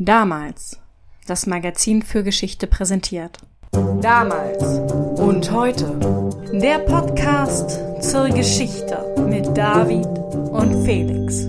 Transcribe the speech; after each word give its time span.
Damals. 0.00 0.78
Das 1.26 1.46
Magazin 1.46 2.02
für 2.02 2.22
Geschichte 2.22 2.68
präsentiert. 2.68 3.38
Damals 3.72 4.62
und 5.18 5.50
heute. 5.50 5.86
Der 6.52 6.78
Podcast 6.78 7.80
zur 8.00 8.28
Geschichte 8.28 9.16
mit 9.28 9.44
David 9.56 10.06
und 10.06 10.84
Felix. 10.84 11.46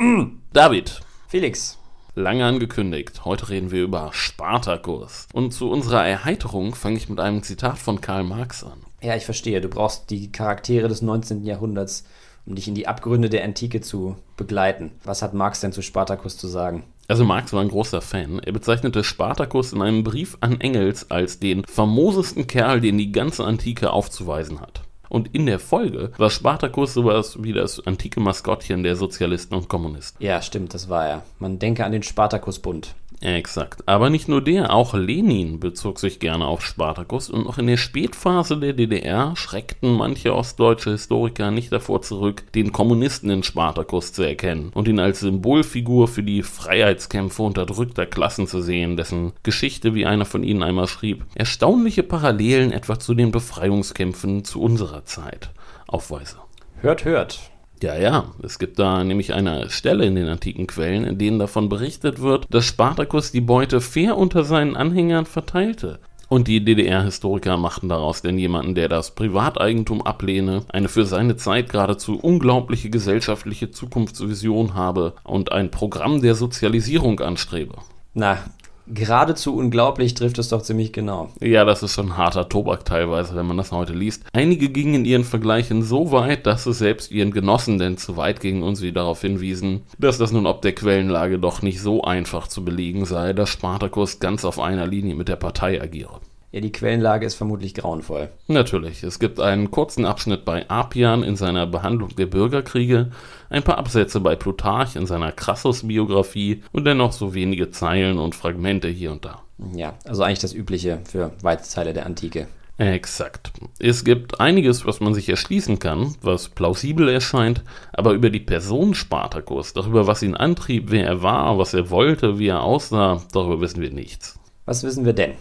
David, 0.54 1.00
Felix. 1.28 1.78
lange 2.14 2.46
angekündigt. 2.46 3.26
Heute 3.26 3.50
reden 3.50 3.70
wir 3.70 3.82
über 3.82 4.14
Spartacus. 4.14 5.26
Und 5.34 5.52
zu 5.52 5.70
unserer 5.70 6.06
Erheiterung 6.06 6.74
fange 6.74 6.96
ich 6.96 7.10
mit 7.10 7.20
einem 7.20 7.42
Zitat 7.42 7.76
von 7.76 8.00
Karl 8.00 8.24
Marx 8.24 8.64
an. 8.64 8.78
Ja, 9.02 9.14
ich 9.14 9.26
verstehe. 9.26 9.60
Du 9.60 9.68
brauchst 9.68 10.08
die 10.08 10.32
Charaktere 10.32 10.88
des 10.88 11.02
19. 11.02 11.44
Jahrhunderts, 11.44 12.04
um 12.46 12.54
dich 12.54 12.68
in 12.68 12.74
die 12.74 12.88
Abgründe 12.88 13.28
der 13.28 13.44
Antike 13.44 13.80
zu 13.80 14.16
begleiten. 14.36 14.92
Was 15.04 15.22
hat 15.22 15.34
Marx 15.34 15.60
denn 15.60 15.72
zu 15.72 15.82
Spartacus 15.82 16.36
zu 16.36 16.48
sagen? 16.48 16.84
Also 17.08 17.24
Marx 17.24 17.52
war 17.52 17.60
ein 17.60 17.68
großer 17.68 18.00
Fan. 18.00 18.38
Er 18.38 18.52
bezeichnete 18.52 19.04
Spartacus 19.04 19.72
in 19.72 19.82
einem 19.82 20.04
Brief 20.04 20.38
an 20.40 20.60
Engels 20.60 21.10
als 21.10 21.38
den 21.38 21.64
famosesten 21.64 22.46
Kerl, 22.46 22.80
den 22.80 22.98
die 22.98 23.12
ganze 23.12 23.44
Antike 23.44 23.90
aufzuweisen 23.90 24.60
hat. 24.60 24.82
Und 25.08 25.34
in 25.34 25.44
der 25.44 25.58
Folge 25.58 26.12
war 26.16 26.30
Spartacus 26.30 26.94
sowas 26.94 27.36
wie 27.42 27.52
das 27.52 27.86
antike 27.86 28.18
Maskottchen 28.18 28.82
der 28.82 28.96
Sozialisten 28.96 29.54
und 29.54 29.68
Kommunisten. 29.68 30.24
Ja, 30.24 30.40
stimmt, 30.40 30.72
das 30.72 30.88
war 30.88 31.06
er. 31.06 31.22
Man 31.38 31.58
denke 31.58 31.84
an 31.84 31.92
den 31.92 32.02
Spartacusbund. 32.02 32.94
Exakt. 33.22 33.84
Aber 33.86 34.10
nicht 34.10 34.28
nur 34.28 34.42
der, 34.42 34.74
auch 34.74 34.94
Lenin 34.94 35.60
bezog 35.60 36.00
sich 36.00 36.18
gerne 36.18 36.44
auf 36.44 36.64
Spartacus 36.66 37.30
und 37.30 37.44
noch 37.44 37.56
in 37.56 37.68
der 37.68 37.76
Spätphase 37.76 38.58
der 38.58 38.72
DDR 38.72 39.34
schreckten 39.36 39.92
manche 39.92 40.34
ostdeutsche 40.34 40.90
Historiker 40.90 41.52
nicht 41.52 41.70
davor 41.70 42.02
zurück, 42.02 42.42
den 42.52 42.72
Kommunisten 42.72 43.30
in 43.30 43.44
Spartacus 43.44 44.12
zu 44.12 44.24
erkennen 44.24 44.72
und 44.74 44.88
ihn 44.88 44.98
als 44.98 45.20
Symbolfigur 45.20 46.08
für 46.08 46.24
die 46.24 46.42
Freiheitskämpfe 46.42 47.42
unterdrückter 47.44 48.06
Klassen 48.06 48.48
zu 48.48 48.60
sehen, 48.60 48.96
dessen 48.96 49.32
Geschichte, 49.44 49.94
wie 49.94 50.04
einer 50.04 50.24
von 50.24 50.42
ihnen 50.42 50.64
einmal 50.64 50.88
schrieb, 50.88 51.24
erstaunliche 51.36 52.02
Parallelen 52.02 52.72
etwa 52.72 52.98
zu 52.98 53.14
den 53.14 53.30
Befreiungskämpfen 53.30 54.44
zu 54.44 54.60
unserer 54.60 55.04
Zeit 55.04 55.50
aufweise. 55.86 56.38
Hört, 56.80 57.04
hört. 57.04 57.51
Ja, 57.82 57.96
ja, 57.96 58.26
es 58.44 58.60
gibt 58.60 58.78
da 58.78 59.02
nämlich 59.02 59.34
eine 59.34 59.68
Stelle 59.68 60.06
in 60.06 60.14
den 60.14 60.28
antiken 60.28 60.68
Quellen, 60.68 61.02
in 61.02 61.18
denen 61.18 61.40
davon 61.40 61.68
berichtet 61.68 62.20
wird, 62.20 62.46
dass 62.48 62.64
Spartacus 62.64 63.32
die 63.32 63.40
Beute 63.40 63.80
fair 63.80 64.16
unter 64.16 64.44
seinen 64.44 64.76
Anhängern 64.76 65.26
verteilte. 65.26 65.98
Und 66.28 66.46
die 66.46 66.64
DDR-Historiker 66.64 67.56
machten 67.56 67.88
daraus 67.88 68.22
denn 68.22 68.38
jemanden, 68.38 68.76
der 68.76 68.88
das 68.88 69.16
Privateigentum 69.16 70.00
ablehne, 70.00 70.62
eine 70.68 70.88
für 70.88 71.04
seine 71.04 71.36
Zeit 71.36 71.70
geradezu 71.70 72.18
unglaubliche 72.18 72.88
gesellschaftliche 72.88 73.72
Zukunftsvision 73.72 74.74
habe 74.74 75.14
und 75.24 75.50
ein 75.50 75.72
Programm 75.72 76.22
der 76.22 76.36
Sozialisierung 76.36 77.18
anstrebe. 77.18 77.74
Na, 78.14 78.38
geradezu 78.86 79.56
unglaublich 79.56 80.14
trifft 80.14 80.38
es 80.38 80.48
doch 80.48 80.62
ziemlich 80.62 80.92
genau. 80.92 81.30
Ja, 81.40 81.64
das 81.64 81.82
ist 81.82 81.94
schon 81.94 82.16
harter 82.16 82.48
Tobak 82.48 82.84
teilweise, 82.84 83.34
wenn 83.36 83.46
man 83.46 83.56
das 83.56 83.72
heute 83.72 83.92
liest. 83.92 84.24
Einige 84.32 84.68
gingen 84.68 84.94
in 84.94 85.04
ihren 85.04 85.24
Vergleichen 85.24 85.82
so 85.82 86.12
weit, 86.12 86.46
dass 86.46 86.66
es 86.66 86.78
selbst 86.78 87.10
ihren 87.10 87.32
Genossen 87.32 87.78
denn 87.78 87.96
zu 87.96 88.16
weit 88.16 88.40
ging 88.40 88.62
und 88.62 88.76
sie 88.76 88.92
darauf 88.92 89.20
hinwiesen, 89.20 89.82
dass 89.98 90.18
das 90.18 90.32
nun 90.32 90.46
ob 90.46 90.62
der 90.62 90.74
Quellenlage 90.74 91.38
doch 91.38 91.62
nicht 91.62 91.80
so 91.80 92.02
einfach 92.02 92.48
zu 92.48 92.64
belegen 92.64 93.04
sei, 93.04 93.32
dass 93.32 93.50
Spartacus 93.50 94.18
ganz 94.18 94.44
auf 94.44 94.58
einer 94.58 94.86
Linie 94.86 95.14
mit 95.14 95.28
der 95.28 95.36
Partei 95.36 95.80
agiere. 95.80 96.20
Ja, 96.52 96.60
die 96.60 96.70
Quellenlage 96.70 97.24
ist 97.24 97.34
vermutlich 97.34 97.72
grauenvoll. 97.72 98.28
Natürlich, 98.46 99.02
es 99.02 99.18
gibt 99.18 99.40
einen 99.40 99.70
kurzen 99.70 100.04
Abschnitt 100.04 100.44
bei 100.44 100.68
Apian 100.68 101.22
in 101.22 101.34
seiner 101.34 101.66
Behandlung 101.66 102.14
der 102.14 102.26
Bürgerkriege, 102.26 103.10
ein 103.52 103.62
paar 103.62 103.78
Absätze 103.78 104.18
bei 104.20 104.34
Plutarch 104.34 104.96
in 104.96 105.06
seiner 105.06 105.30
Crassus-Biografie 105.30 106.62
und 106.72 106.84
dennoch 106.84 107.12
so 107.12 107.34
wenige 107.34 107.70
Zeilen 107.70 108.18
und 108.18 108.34
Fragmente 108.34 108.88
hier 108.88 109.12
und 109.12 109.24
da. 109.24 109.42
Ja, 109.74 109.94
also 110.04 110.22
eigentlich 110.22 110.40
das 110.40 110.54
Übliche 110.54 111.00
für 111.04 111.32
weite 111.42 111.68
Teile 111.68 111.92
der 111.92 112.06
Antike. 112.06 112.48
Exakt. 112.78 113.52
Es 113.78 114.04
gibt 114.04 114.40
einiges, 114.40 114.86
was 114.86 115.00
man 115.00 115.12
sich 115.12 115.28
erschließen 115.28 115.78
kann, 115.78 116.16
was 116.22 116.48
plausibel 116.48 117.08
erscheint, 117.08 117.62
aber 117.92 118.12
über 118.12 118.30
die 118.30 118.40
Person 118.40 118.94
Spartacus, 118.94 119.74
darüber, 119.74 120.06
was 120.06 120.22
ihn 120.22 120.34
antrieb, 120.34 120.90
wer 120.90 121.06
er 121.06 121.22
war, 121.22 121.58
was 121.58 121.74
er 121.74 121.90
wollte, 121.90 122.38
wie 122.38 122.48
er 122.48 122.62
aussah, 122.62 123.22
darüber 123.32 123.60
wissen 123.60 123.82
wir 123.82 123.92
nichts. 123.92 124.40
Was 124.64 124.82
wissen 124.82 125.04
wir 125.04 125.12
denn? 125.12 125.34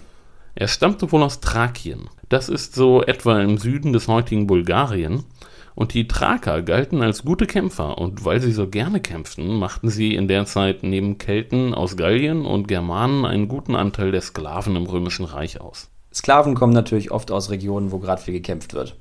Er 0.53 0.68
stammte 0.68 1.09
wohl 1.12 1.24
aus 1.24 1.40
Thrakien. 1.40 2.09
Das 2.28 2.50
ist 2.50 2.75
so 2.75 3.02
etwa 3.02 3.40
im 3.40 3.58
Süden 3.58 3.94
des 3.94 4.09
heutigen 4.09 4.47
Bulgarien. 4.47 5.24
Und 5.76 5.94
die 5.94 6.08
Thraker 6.08 6.62
galten 6.62 7.02
als 7.02 7.24
gute 7.24 7.48
Kämpfer, 7.48 7.98
und 7.98 8.26
weil 8.26 8.42
sie 8.42 8.52
so 8.52 8.68
gerne 8.68 9.00
kämpften, 9.00 9.58
machten 9.58 9.90
sie 9.90 10.16
in 10.16 10.28
der 10.28 10.46
Zeit 10.46 10.84
neben 10.84 11.18
Kelten 11.18 11.74
aus 11.74 11.98
Gallien 11.98 12.46
und 12.46 12.68
Germanen 12.68 13.26
einen 13.26 13.48
guten 13.48 13.76
Anteil 13.76 14.12
der 14.12 14.22
Sklaven 14.22 14.76
im 14.76 14.86
Römischen 14.86 15.26
Reich 15.26 15.62
aus. 15.62 15.90
Sklaven 16.14 16.56
kommen 16.56 16.74
natürlich 16.74 17.12
oft 17.12 17.32
aus 17.32 17.50
Regionen, 17.50 17.92
wo 17.92 18.00
gerade 18.00 18.22
viel 18.22 18.34
gekämpft 18.34 18.74
wird. 18.74 18.98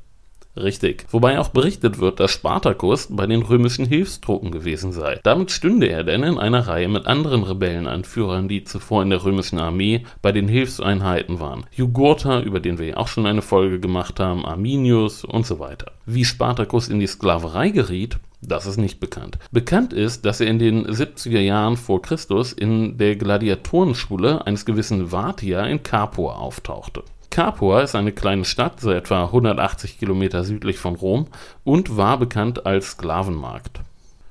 Richtig. 0.57 1.07
Wobei 1.11 1.39
auch 1.39 1.49
berichtet 1.49 2.01
wird, 2.01 2.19
dass 2.19 2.33
Spartacus 2.33 3.09
bei 3.11 3.27
den 3.27 3.43
römischen 3.43 3.87
Hilfstruppen 3.87 4.51
gewesen 4.51 4.93
sei. 4.93 5.21
Damit 5.23 5.53
stünde 5.53 5.89
er 5.89 6.03
denn 6.03 6.25
in 6.25 6.39
einer 6.39 6.67
Reihe 6.67 6.89
mit 6.89 7.07
anderen 7.07 7.45
Rebellenanführern, 7.45 8.49
die 8.49 8.65
zuvor 8.65 9.03
in 9.03 9.11
der 9.11 9.25
römischen 9.25 9.61
Armee 9.61 10.05
bei 10.23 10.33
den 10.33 10.49
Hilfseinheiten 10.49 11.39
waren. 11.39 11.67
Jugurtha, 11.73 12.41
über 12.41 12.59
den 12.59 12.79
wir 12.79 12.87
ja 12.87 12.97
auch 12.97 13.09
schon 13.09 13.27
eine 13.27 13.43
Folge 13.43 13.79
gemacht 13.79 14.19
haben, 14.19 14.45
Arminius 14.45 15.25
und 15.25 15.47
so 15.47 15.61
weiter. 15.61 15.93
Wie 16.05 16.25
Spartacus 16.25 16.89
in 16.89 16.99
die 16.99 17.07
Sklaverei 17.07 17.71
geriet, 17.71 18.19
das 18.43 18.67
ist 18.67 18.79
nicht 18.79 19.01
bekannt. 19.01 19.39
Bekannt 19.53 19.93
ist, 19.93 20.25
dass 20.25 20.41
er 20.41 20.49
in 20.49 20.59
den 20.59 20.87
70er 20.87 21.41
Jahren 21.41 21.77
vor 21.77 22.03
Christus 22.03 22.53
in 22.53 22.97
der 22.97 23.17
Gladiatorenschule 23.17 24.47
eines 24.47 24.65
gewissen 24.65 25.13
Vatia 25.13 25.65
in 25.67 25.83
Capua 25.83 26.35
auftauchte. 26.35 27.05
Capua 27.31 27.83
ist 27.83 27.95
eine 27.95 28.13
kleine 28.13 28.45
Stadt, 28.45 28.81
so 28.81 28.91
etwa 28.91 29.25
180 29.25 29.99
Kilometer 29.99 30.45
südlich 30.45 30.79
von 30.79 30.97
Rom 30.97 31.27
und 31.65 31.97
war 31.97 32.19
bekannt 32.19 32.67
als 32.67 32.91
Sklavenmarkt. 32.91 33.81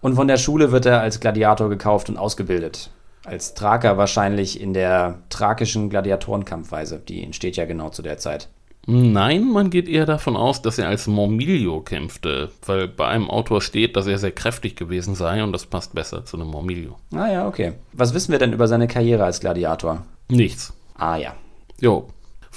Und 0.02 0.16
von 0.16 0.28
der 0.28 0.38
Schule 0.38 0.72
wird 0.72 0.86
er 0.86 1.02
als 1.02 1.20
Gladiator 1.20 1.70
gekauft 1.70 2.10
und 2.10 2.18
ausgebildet. 2.18 2.92
Als 3.26 3.54
Thraker 3.54 3.98
wahrscheinlich 3.98 4.60
in 4.60 4.74
der 4.74 5.20
thrakischen 5.30 5.90
Gladiatorenkampfweise. 5.90 7.02
Die 7.08 7.24
entsteht 7.24 7.58
ja 7.58 7.66
genau 7.66 7.90
zu 7.90 8.02
der 8.02 8.18
Zeit. 8.18 8.50
Nein, 8.86 9.52
man 9.52 9.70
geht 9.70 9.88
eher 9.88 10.06
davon 10.06 10.36
aus, 10.36 10.62
dass 10.62 10.78
er 10.80 10.88
als 10.88 11.06
Mormilio 11.06 11.82
kämpfte, 11.82 12.50
weil 12.66 12.88
bei 12.88 13.08
einem 13.08 13.30
Autor 13.30 13.62
steht, 13.62 13.96
dass 13.96 14.08
er 14.08 14.18
sehr 14.18 14.32
kräftig 14.32 14.76
gewesen 14.76 15.16
sei 15.16 15.44
und 15.44 15.52
das 15.52 15.66
passt 15.66 15.94
besser 15.94 16.26
zu 16.26 16.38
einem 16.38 16.48
Mormilio. 16.48 16.96
Ah 17.14 17.32
ja, 17.32 17.48
okay. 17.48 17.74
Was 17.94 18.14
wissen 18.14 18.32
wir 18.32 18.40
denn 18.40 18.54
über 18.54 18.68
seine 18.68 18.88
Karriere 18.88 19.26
als 19.26 19.42
Gladiator? 19.42 20.06
Nichts. 20.30 20.74
Ah 20.96 21.18
ja. 21.18 21.36
Jo. 21.80 22.08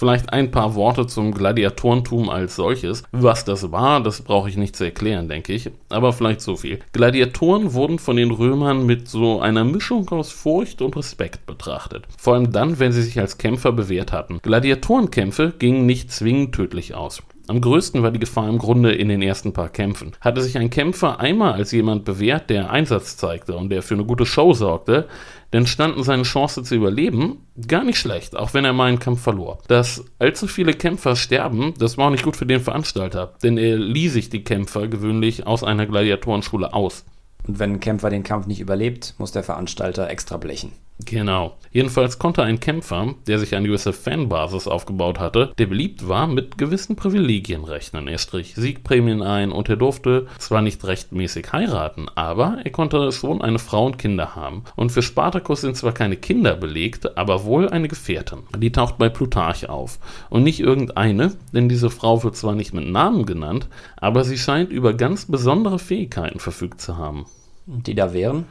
Vielleicht 0.03 0.33
ein 0.33 0.51
paar 0.51 0.75
Worte 0.75 1.07
zum 1.07 1.33
Gladiatorentum 1.33 2.29
als 2.29 2.57
solches. 2.57 3.05
Was 3.13 3.45
das 3.45 3.71
war, 3.71 4.03
das 4.03 4.23
brauche 4.23 4.49
ich 4.49 4.57
nicht 4.57 4.75
zu 4.75 4.83
erklären, 4.83 5.29
denke 5.29 5.53
ich. 5.53 5.71
Aber 5.91 6.13
vielleicht 6.13 6.41
so 6.41 6.57
viel. 6.57 6.81
Gladiatoren 6.93 7.73
wurden 7.73 8.01
von 8.01 8.17
den 8.17 8.33
Römern 8.33 8.85
mit 8.85 9.07
so 9.07 9.41
einer 9.41 9.63
Mischung 9.63 10.09
aus 10.09 10.33
Furcht 10.33 10.83
und 10.83 10.97
Respekt 10.97 11.47
betrachtet. 11.47 12.09
Vor 12.19 12.35
allem 12.35 12.51
dann, 12.51 12.81
wenn 12.81 12.91
sie 12.91 13.03
sich 13.03 13.21
als 13.21 13.39
Kämpfer 13.39 13.71
bewährt 13.71 14.11
hatten. 14.11 14.41
Gladiatorenkämpfe 14.43 15.55
gingen 15.57 15.87
nicht 15.87 16.11
zwingend 16.11 16.53
tödlich 16.53 16.97
aus. 16.97 17.23
Am 17.53 17.61
größten 17.61 18.03
war 18.03 18.11
die 18.11 18.19
Gefahr 18.19 18.49
im 18.49 18.57
Grunde 18.57 18.93
in 18.93 19.11
den 19.11 19.21
ersten 19.21 19.53
paar 19.53 19.69
Kämpfen. 19.69 20.13
Hatte 20.23 20.41
sich 20.41 20.57
ein 20.57 20.71
Kämpfer 20.71 21.21
einmal 21.21 21.53
als 21.53 21.71
jemand 21.71 22.07
bewährt, 22.07 22.49
der 22.49 22.71
Einsatz 22.71 23.19
zeigte 23.19 23.55
und 23.55 23.69
der 23.69 23.83
für 23.83 23.93
eine 23.93 24.07
gute 24.07 24.25
Show 24.25 24.55
sorgte, 24.55 25.07
dann 25.51 25.67
standen 25.67 26.03
seine 26.03 26.23
Chancen 26.23 26.65
zu 26.65 26.75
überleben 26.75 27.47
gar 27.69 27.85
nicht 27.85 27.99
schlecht, 27.99 28.35
auch 28.37 28.55
wenn 28.55 28.65
er 28.65 28.73
mal 28.73 28.87
einen 28.87 29.01
Kampf 29.01 29.21
verlor. 29.21 29.59
Dass 29.69 30.03
allzu 30.19 30.47
viele 30.47 30.73
Kämpfer 30.73 31.15
sterben, 31.15 31.75
das 31.79 31.99
war 31.99 32.07
auch 32.07 32.11
nicht 32.11 32.25
gut 32.25 32.39
für 32.39 32.47
den 32.47 32.61
Veranstalter, 32.61 33.35
denn 33.43 33.59
er 33.59 33.77
lieh 33.77 34.09
sich 34.09 34.31
die 34.31 34.45
Kämpfer 34.45 34.89
gewöhnlich 34.89 35.47
aus 35.47 35.63
einer 35.63 35.85
Gladiatorenschule 35.85 36.73
aus. 36.73 37.05
Und 37.47 37.59
wenn 37.59 37.73
ein 37.73 37.81
Kämpfer 37.81 38.09
den 38.09 38.23
Kampf 38.23 38.47
nicht 38.47 38.61
überlebt, 38.61 39.15
muss 39.19 39.33
der 39.33 39.43
Veranstalter 39.43 40.09
extra 40.09 40.39
blechen. 40.39 40.73
Genau. 41.05 41.57
Jedenfalls 41.73 42.19
konnte 42.19 42.43
ein 42.43 42.61
Kämpfer, 42.61 43.15
der 43.27 43.39
sich 43.39 43.55
eine 43.55 43.67
gewisse 43.67 43.95
Fanbasis 43.95 44.69
aufgebaut 44.69 45.19
hatte, 45.19 45.53
der 45.57 45.67
beliebt 45.67 46.07
war, 46.07 46.27
mit 46.27 46.59
gewissen 46.59 46.97
Privilegien 46.97 47.65
rechnen. 47.65 48.09
Er 48.09 48.19
strich 48.19 48.55
Siegprämien 48.55 49.23
ein 49.23 49.53
und 49.53 49.69
er 49.71 49.77
durfte 49.77 50.27
zwar 50.39 50.61
nicht 50.61 50.85
rechtmäßig 50.85 51.51
heiraten, 51.53 52.09
aber 52.15 52.59
er 52.63 52.71
konnte 52.71 53.11
schon 53.11 53.41
eine 53.41 53.59
Frau 53.59 53.87
und 53.87 53.99
Kinder 53.99 54.37
haben. 54.37 54.65
Und 54.77 54.93
für 54.93 55.03
Spartacus 55.03 55.63
sind 55.63 55.77
zwar 55.77 55.93
keine 55.93 56.17
Kinder 56.17 56.57
belegt, 56.57 57.17
aber 57.17 57.45
wohl 57.45 57.71
eine 57.71 57.89
Gefährtin. 57.89 58.41
Die 58.57 58.71
taucht 58.71 58.99
bei 58.99 59.09
Plutarch 59.09 59.69
auf. 59.69 59.99
Und 60.29 60.43
nicht 60.43 60.61
irgendeine, 60.61 61.33
denn 61.53 61.71
diese 61.71 61.89
Frau 61.89 62.23
wird 62.23 62.37
zwar 62.37 62.55
nicht 62.55 62.75
mit 62.75 62.87
Namen 62.87 63.25
genannt, 63.25 63.69
aber 63.97 64.25
sie 64.25 64.39
scheint 64.39 64.71
über 64.71 64.93
ganz 64.93 65.25
besondere 65.25 65.79
Fähigkeiten 65.79 66.39
verfügt 66.39 66.83
zu 66.83 66.99
haben. 66.99 67.25
Die 67.67 67.95
da 67.95 68.13
wären? 68.13 68.45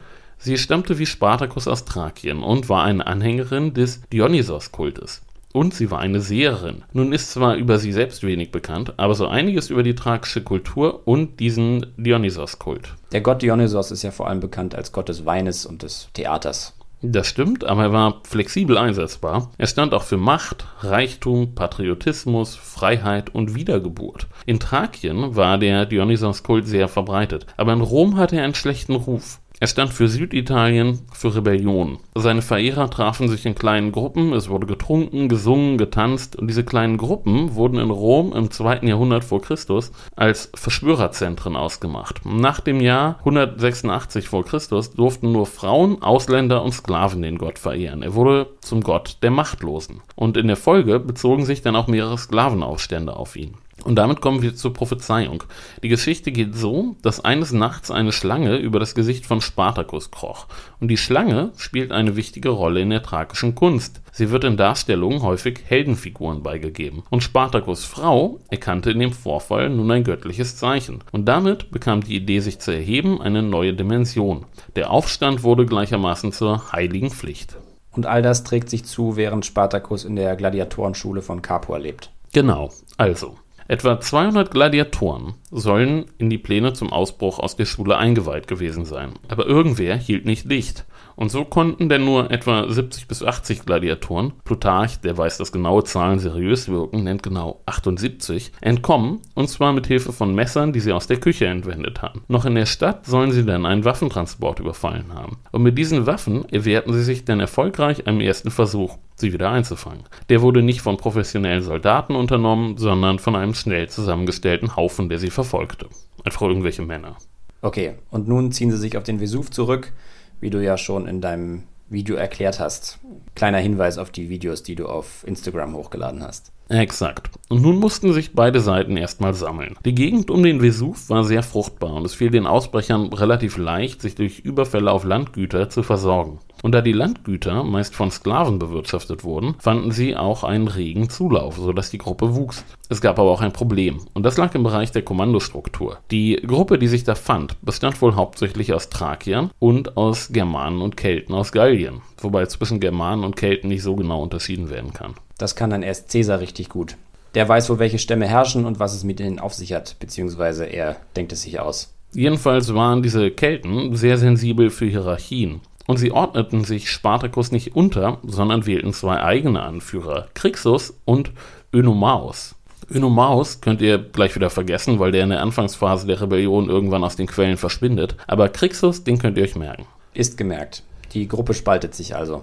Sie 0.44 0.58
stammte 0.58 0.98
wie 0.98 1.06
Spartacus 1.06 1.68
aus 1.68 1.84
Thrakien 1.84 2.42
und 2.42 2.68
war 2.68 2.82
eine 2.82 3.06
Anhängerin 3.06 3.74
des 3.74 4.02
Dionysos-Kultes. 4.12 5.22
und 5.52 5.74
sie 5.74 5.90
war 5.90 6.00
eine 6.00 6.20
Seherin. 6.20 6.82
Nun 6.92 7.12
ist 7.12 7.30
zwar 7.30 7.54
über 7.56 7.78
sie 7.78 7.92
selbst 7.92 8.22
wenig 8.24 8.50
bekannt, 8.50 8.94
aber 8.96 9.14
so 9.14 9.28
einiges 9.28 9.70
über 9.70 9.82
die 9.82 9.94
thrakische 9.94 10.42
Kultur 10.42 11.02
und 11.06 11.38
diesen 11.40 11.86
Dionysos-Kult. 11.96 12.94
Der 13.12 13.20
Gott 13.20 13.42
Dionysos 13.42 13.90
ist 13.90 14.02
ja 14.02 14.10
vor 14.10 14.28
allem 14.28 14.40
bekannt 14.40 14.74
als 14.74 14.92
Gott 14.92 15.08
des 15.08 15.26
Weines 15.26 15.66
und 15.66 15.82
des 15.82 16.08
Theaters. 16.14 16.74
Das 17.04 17.26
stimmt, 17.26 17.64
aber 17.64 17.82
er 17.82 17.92
war 17.92 18.20
flexibel 18.24 18.78
einsetzbar. 18.78 19.50
Er 19.58 19.66
stand 19.66 19.92
auch 19.92 20.04
für 20.04 20.16
Macht, 20.16 20.66
Reichtum, 20.80 21.54
Patriotismus, 21.54 22.54
Freiheit 22.54 23.34
und 23.34 23.56
Wiedergeburt. 23.56 24.28
In 24.46 24.60
Thrakien 24.60 25.34
war 25.34 25.58
der 25.58 25.84
Dionysos-Kult 25.84 26.66
sehr 26.66 26.88
verbreitet, 26.88 27.46
aber 27.56 27.72
in 27.72 27.80
Rom 27.80 28.16
hatte 28.16 28.36
er 28.36 28.44
einen 28.44 28.54
schlechten 28.54 28.94
Ruf. 28.94 29.40
Er 29.62 29.68
stand 29.68 29.92
für 29.92 30.08
Süditalien, 30.08 31.02
für 31.12 31.36
Rebellion. 31.36 32.00
Seine 32.16 32.42
Verehrer 32.42 32.90
trafen 32.90 33.28
sich 33.28 33.46
in 33.46 33.54
kleinen 33.54 33.92
Gruppen, 33.92 34.32
es 34.32 34.48
wurde 34.48 34.66
getrunken, 34.66 35.28
gesungen, 35.28 35.78
getanzt 35.78 36.34
und 36.34 36.48
diese 36.48 36.64
kleinen 36.64 36.96
Gruppen 36.96 37.54
wurden 37.54 37.78
in 37.78 37.90
Rom 37.90 38.32
im 38.32 38.50
2. 38.50 38.80
Jahrhundert 38.80 39.22
vor 39.22 39.40
Christus 39.40 39.92
als 40.16 40.50
Verschwörerzentren 40.56 41.54
ausgemacht. 41.54 42.22
Nach 42.24 42.58
dem 42.58 42.80
Jahr 42.80 43.18
186 43.20 44.26
vor 44.26 44.44
Christus 44.44 44.90
durften 44.90 45.30
nur 45.30 45.46
Frauen, 45.46 46.02
Ausländer 46.02 46.64
und 46.64 46.72
Sklaven 46.72 47.22
den 47.22 47.38
Gott 47.38 47.60
verehren. 47.60 48.02
Er 48.02 48.14
wurde 48.14 48.48
zum 48.62 48.80
Gott 48.80 49.18
der 49.22 49.30
Machtlosen. 49.30 50.00
Und 50.16 50.36
in 50.36 50.48
der 50.48 50.56
Folge 50.56 50.98
bezogen 50.98 51.44
sich 51.44 51.62
dann 51.62 51.76
auch 51.76 51.86
mehrere 51.86 52.18
Sklavenaufstände 52.18 53.14
auf 53.14 53.36
ihn. 53.36 53.54
Und 53.84 53.96
damit 53.96 54.20
kommen 54.20 54.42
wir 54.42 54.54
zur 54.54 54.72
Prophezeiung. 54.72 55.44
Die 55.82 55.88
Geschichte 55.88 56.30
geht 56.30 56.54
so, 56.54 56.96
dass 57.02 57.24
eines 57.24 57.52
Nachts 57.52 57.90
eine 57.90 58.12
Schlange 58.12 58.56
über 58.56 58.78
das 58.78 58.94
Gesicht 58.94 59.26
von 59.26 59.40
Spartacus 59.40 60.10
kroch. 60.10 60.46
Und 60.80 60.88
die 60.88 60.96
Schlange 60.96 61.50
spielt 61.56 61.92
eine 61.92 62.16
wichtige 62.16 62.50
Rolle 62.50 62.80
in 62.80 62.90
der 62.90 63.02
tragischen 63.02 63.54
Kunst. 63.54 64.00
Sie 64.12 64.30
wird 64.30 64.44
in 64.44 64.56
Darstellungen 64.56 65.22
häufig 65.22 65.60
Heldenfiguren 65.64 66.42
beigegeben. 66.42 67.02
Und 67.10 67.22
Spartacus 67.22 67.84
Frau 67.84 68.40
erkannte 68.50 68.90
in 68.90 69.00
dem 69.00 69.12
Vorfall 69.12 69.70
nun 69.70 69.90
ein 69.90 70.04
göttliches 70.04 70.56
Zeichen. 70.56 71.02
Und 71.10 71.26
damit 71.26 71.70
bekam 71.70 72.02
die 72.02 72.16
Idee, 72.16 72.40
sich 72.40 72.58
zu 72.58 72.70
erheben, 72.70 73.20
eine 73.20 73.42
neue 73.42 73.74
Dimension. 73.74 74.46
Der 74.76 74.90
Aufstand 74.90 75.42
wurde 75.42 75.66
gleichermaßen 75.66 76.32
zur 76.32 76.72
heiligen 76.72 77.10
Pflicht. 77.10 77.56
Und 77.90 78.06
all 78.06 78.22
das 78.22 78.44
trägt 78.44 78.70
sich 78.70 78.84
zu, 78.84 79.16
während 79.16 79.44
Spartacus 79.44 80.04
in 80.04 80.16
der 80.16 80.36
Gladiatorenschule 80.36 81.20
von 81.20 81.42
Capua 81.42 81.76
lebt. 81.76 82.10
Genau, 82.32 82.70
also. 82.96 83.36
Etwa 83.68 84.00
200 84.00 84.50
Gladiatoren 84.50 85.34
sollen 85.50 86.06
in 86.18 86.30
die 86.30 86.38
Pläne 86.38 86.72
zum 86.72 86.92
Ausbruch 86.92 87.38
aus 87.38 87.56
der 87.56 87.64
Schule 87.64 87.96
eingeweiht 87.96 88.48
gewesen 88.48 88.84
sein. 88.84 89.14
Aber 89.28 89.46
irgendwer 89.46 89.96
hielt 89.96 90.24
nicht 90.24 90.50
dicht. 90.50 90.84
Und 91.16 91.30
so 91.30 91.44
konnten 91.44 91.88
denn 91.88 92.04
nur 92.04 92.30
etwa 92.30 92.68
70 92.68 93.08
bis 93.08 93.22
80 93.22 93.64
Gladiatoren, 93.64 94.32
Plutarch, 94.44 95.00
der 95.00 95.16
weiß, 95.16 95.38
dass 95.38 95.52
genaue 95.52 95.84
Zahlen 95.84 96.18
seriös 96.18 96.68
wirken, 96.68 97.04
nennt 97.04 97.22
genau 97.22 97.62
78, 97.66 98.52
entkommen, 98.60 99.20
und 99.34 99.48
zwar 99.48 99.72
mit 99.72 99.86
Hilfe 99.86 100.12
von 100.12 100.34
Messern, 100.34 100.72
die 100.72 100.80
sie 100.80 100.92
aus 100.92 101.06
der 101.06 101.20
Küche 101.20 101.46
entwendet 101.46 102.02
hatten. 102.02 102.22
Noch 102.28 102.44
in 102.44 102.54
der 102.54 102.66
Stadt 102.66 103.06
sollen 103.06 103.32
sie 103.32 103.44
dann 103.44 103.66
einen 103.66 103.84
Waffentransport 103.84 104.60
überfallen 104.60 105.14
haben. 105.14 105.38
Und 105.50 105.62
mit 105.62 105.78
diesen 105.78 106.06
Waffen 106.06 106.48
erwehrten 106.48 106.92
sie 106.92 107.02
sich 107.02 107.24
dann 107.24 107.40
erfolgreich 107.40 108.06
einem 108.06 108.20
ersten 108.20 108.50
Versuch, 108.50 108.98
sie 109.14 109.32
wieder 109.32 109.50
einzufangen. 109.50 110.04
Der 110.28 110.42
wurde 110.42 110.62
nicht 110.62 110.80
von 110.80 110.96
professionellen 110.96 111.62
Soldaten 111.62 112.14
unternommen, 112.14 112.76
sondern 112.78 113.18
von 113.18 113.36
einem 113.36 113.54
schnell 113.54 113.88
zusammengestellten 113.88 114.76
Haufen, 114.76 115.08
der 115.08 115.18
sie 115.18 115.30
verfolgte. 115.30 115.86
Einfach 116.24 116.42
irgendwelche 116.42 116.82
Männer. 116.82 117.16
Okay, 117.60 117.94
und 118.10 118.26
nun 118.26 118.50
ziehen 118.50 118.70
sie 118.70 118.76
sich 118.76 118.96
auf 118.96 119.04
den 119.04 119.20
Vesuv 119.20 119.50
zurück 119.50 119.92
wie 120.42 120.50
du 120.50 120.62
ja 120.62 120.76
schon 120.76 121.06
in 121.06 121.22
deinem 121.22 121.62
Video 121.88 122.16
erklärt 122.16 122.58
hast. 122.58 122.98
Kleiner 123.34 123.58
Hinweis 123.58 123.96
auf 123.96 124.10
die 124.10 124.28
Videos, 124.28 124.62
die 124.62 124.74
du 124.74 124.86
auf 124.86 125.24
Instagram 125.26 125.74
hochgeladen 125.74 126.22
hast. 126.22 126.52
Exakt. 126.68 127.30
Und 127.48 127.62
nun 127.62 127.76
mussten 127.76 128.12
sich 128.12 128.34
beide 128.34 128.60
Seiten 128.60 128.96
erstmal 128.96 129.34
sammeln. 129.34 129.76
Die 129.84 129.94
Gegend 129.94 130.30
um 130.30 130.42
den 130.42 130.62
Vesuv 130.62 131.10
war 131.10 131.22
sehr 131.24 131.42
fruchtbar 131.42 131.92
und 131.92 132.06
es 132.06 132.14
fiel 132.14 132.30
den 132.30 132.46
Ausbrechern 132.46 133.12
relativ 133.12 133.58
leicht, 133.58 134.00
sich 134.00 134.14
durch 134.14 134.40
Überfälle 134.40 134.90
auf 134.90 135.04
Landgüter 135.04 135.68
zu 135.68 135.82
versorgen. 135.82 136.38
Und 136.62 136.72
da 136.72 136.80
die 136.80 136.92
Landgüter 136.92 137.64
meist 137.64 137.94
von 137.94 138.10
Sklaven 138.10 138.58
bewirtschaftet 138.60 139.24
wurden, 139.24 139.56
fanden 139.58 139.90
sie 139.90 140.16
auch 140.16 140.44
einen 140.44 140.68
regen 140.68 141.10
Zulauf, 141.10 141.56
sodass 141.56 141.90
die 141.90 141.98
Gruppe 141.98 142.36
wuchs. 142.36 142.64
Es 142.88 143.00
gab 143.00 143.18
aber 143.18 143.30
auch 143.30 143.40
ein 143.40 143.52
Problem, 143.52 143.98
und 144.14 144.22
das 144.22 144.36
lag 144.36 144.54
im 144.54 144.62
Bereich 144.62 144.92
der 144.92 145.02
Kommandostruktur. 145.02 145.98
Die 146.10 146.36
Gruppe, 146.36 146.78
die 146.78 146.86
sich 146.86 147.02
da 147.02 147.16
fand, 147.16 147.60
bestand 147.62 148.00
wohl 148.00 148.14
hauptsächlich 148.14 148.72
aus 148.72 148.88
Thrakiern 148.90 149.50
und 149.58 149.96
aus 149.96 150.28
Germanen 150.32 150.82
und 150.82 150.96
Kelten 150.96 151.34
aus 151.34 151.50
Gallien, 151.52 152.00
wobei 152.18 152.46
zwischen 152.46 152.80
Germanen 152.80 153.24
und 153.24 153.36
Kelten 153.36 153.68
nicht 153.68 153.82
so 153.82 153.96
genau 153.96 154.22
unterschieden 154.22 154.70
werden 154.70 154.92
kann. 154.92 155.14
Das 155.38 155.56
kann 155.56 155.70
dann 155.70 155.82
erst 155.82 156.12
Caesar 156.12 156.38
richtig 156.38 156.68
gut. 156.68 156.96
Der 157.34 157.48
weiß 157.48 157.70
wohl, 157.70 157.78
welche 157.78 157.98
Stämme 157.98 158.28
herrschen 158.28 158.66
und 158.66 158.78
was 158.78 158.94
es 158.94 159.04
mit 159.04 159.18
ihnen 159.18 159.40
auf 159.40 159.54
sich 159.54 159.72
hat, 159.72 159.96
beziehungsweise 159.98 160.66
er 160.66 160.96
denkt 161.16 161.32
es 161.32 161.42
sich 161.42 161.58
aus. 161.58 161.94
Jedenfalls 162.14 162.74
waren 162.74 163.02
diese 163.02 163.30
Kelten 163.30 163.96
sehr 163.96 164.18
sensibel 164.18 164.68
für 164.68 164.84
Hierarchien. 164.84 165.62
Und 165.86 165.96
sie 165.96 166.12
ordneten 166.12 166.64
sich 166.64 166.90
Spartacus 166.90 167.50
nicht 167.52 167.74
unter, 167.74 168.18
sondern 168.22 168.66
wählten 168.66 168.92
zwei 168.92 169.22
eigene 169.22 169.62
Anführer, 169.62 170.28
Crixus 170.34 170.94
und 171.04 171.32
Önomaus. 171.72 172.54
Önomaus 172.90 173.60
könnt 173.60 173.80
ihr 173.80 173.98
gleich 173.98 174.34
wieder 174.34 174.50
vergessen, 174.50 174.98
weil 174.98 175.12
der 175.12 175.24
in 175.24 175.30
der 175.30 175.40
Anfangsphase 175.42 176.06
der 176.06 176.20
Rebellion 176.20 176.68
irgendwann 176.68 177.04
aus 177.04 177.16
den 177.16 177.26
Quellen 177.26 177.56
verschwindet. 177.56 178.16
Aber 178.26 178.48
Crixus, 178.48 179.04
den 179.04 179.18
könnt 179.18 179.38
ihr 179.38 179.44
euch 179.44 179.56
merken. 179.56 179.86
Ist 180.14 180.36
gemerkt. 180.36 180.82
Die 181.12 181.28
Gruppe 181.28 181.54
spaltet 181.54 181.94
sich 181.94 182.14
also. 182.14 182.42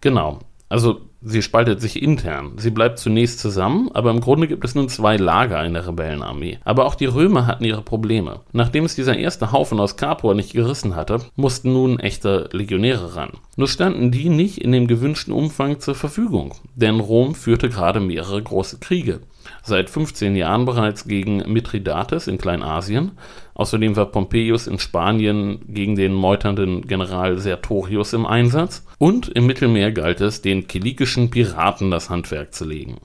Genau. 0.00 0.40
Also 0.68 1.02
sie 1.20 1.42
spaltet 1.42 1.80
sich 1.80 2.02
intern. 2.02 2.52
Sie 2.56 2.70
bleibt 2.70 2.98
zunächst 2.98 3.38
zusammen, 3.38 3.90
aber 3.92 4.10
im 4.10 4.20
Grunde 4.20 4.48
gibt 4.48 4.64
es 4.64 4.74
nun 4.74 4.88
zwei 4.88 5.16
Lager 5.16 5.64
in 5.64 5.74
der 5.74 5.86
Rebellenarmee. 5.86 6.58
Aber 6.64 6.86
auch 6.86 6.94
die 6.94 7.06
Römer 7.06 7.46
hatten 7.46 7.64
ihre 7.64 7.82
Probleme. 7.82 8.40
Nachdem 8.52 8.84
es 8.84 8.94
dieser 8.94 9.16
erste 9.16 9.52
Haufen 9.52 9.78
aus 9.78 9.96
Capua 9.96 10.34
nicht 10.34 10.52
gerissen 10.52 10.96
hatte, 10.96 11.20
mussten 11.36 11.72
nun 11.72 11.98
echte 12.00 12.48
Legionäre 12.52 13.14
ran. 13.14 13.32
Nur 13.56 13.68
standen 13.68 14.10
die 14.10 14.28
nicht 14.28 14.58
in 14.58 14.72
dem 14.72 14.86
gewünschten 14.86 15.32
Umfang 15.32 15.80
zur 15.80 15.94
Verfügung, 15.94 16.54
denn 16.74 17.00
Rom 17.00 17.34
führte 17.34 17.68
gerade 17.68 18.00
mehrere 18.00 18.42
große 18.42 18.78
Kriege 18.78 19.20
seit 19.62 19.90
15 19.90 20.36
Jahren 20.36 20.64
bereits 20.64 21.06
gegen 21.06 21.38
Mithridates 21.52 22.26
in 22.26 22.38
Kleinasien. 22.38 23.12
Außerdem 23.54 23.96
war 23.96 24.06
Pompeius 24.06 24.66
in 24.66 24.78
Spanien 24.78 25.60
gegen 25.68 25.94
den 25.94 26.12
meuternden 26.12 26.82
General 26.86 27.38
Sertorius 27.38 28.12
im 28.12 28.26
Einsatz. 28.26 28.84
Und 28.98 29.28
im 29.28 29.46
Mittelmeer 29.46 29.92
galt 29.92 30.20
es, 30.20 30.42
den 30.42 30.66
kilikischen 30.66 31.30
Piraten 31.30 31.90
das 31.90 32.10
Handwerk 32.10 32.52
zu 32.52 32.64
legen. 32.64 32.98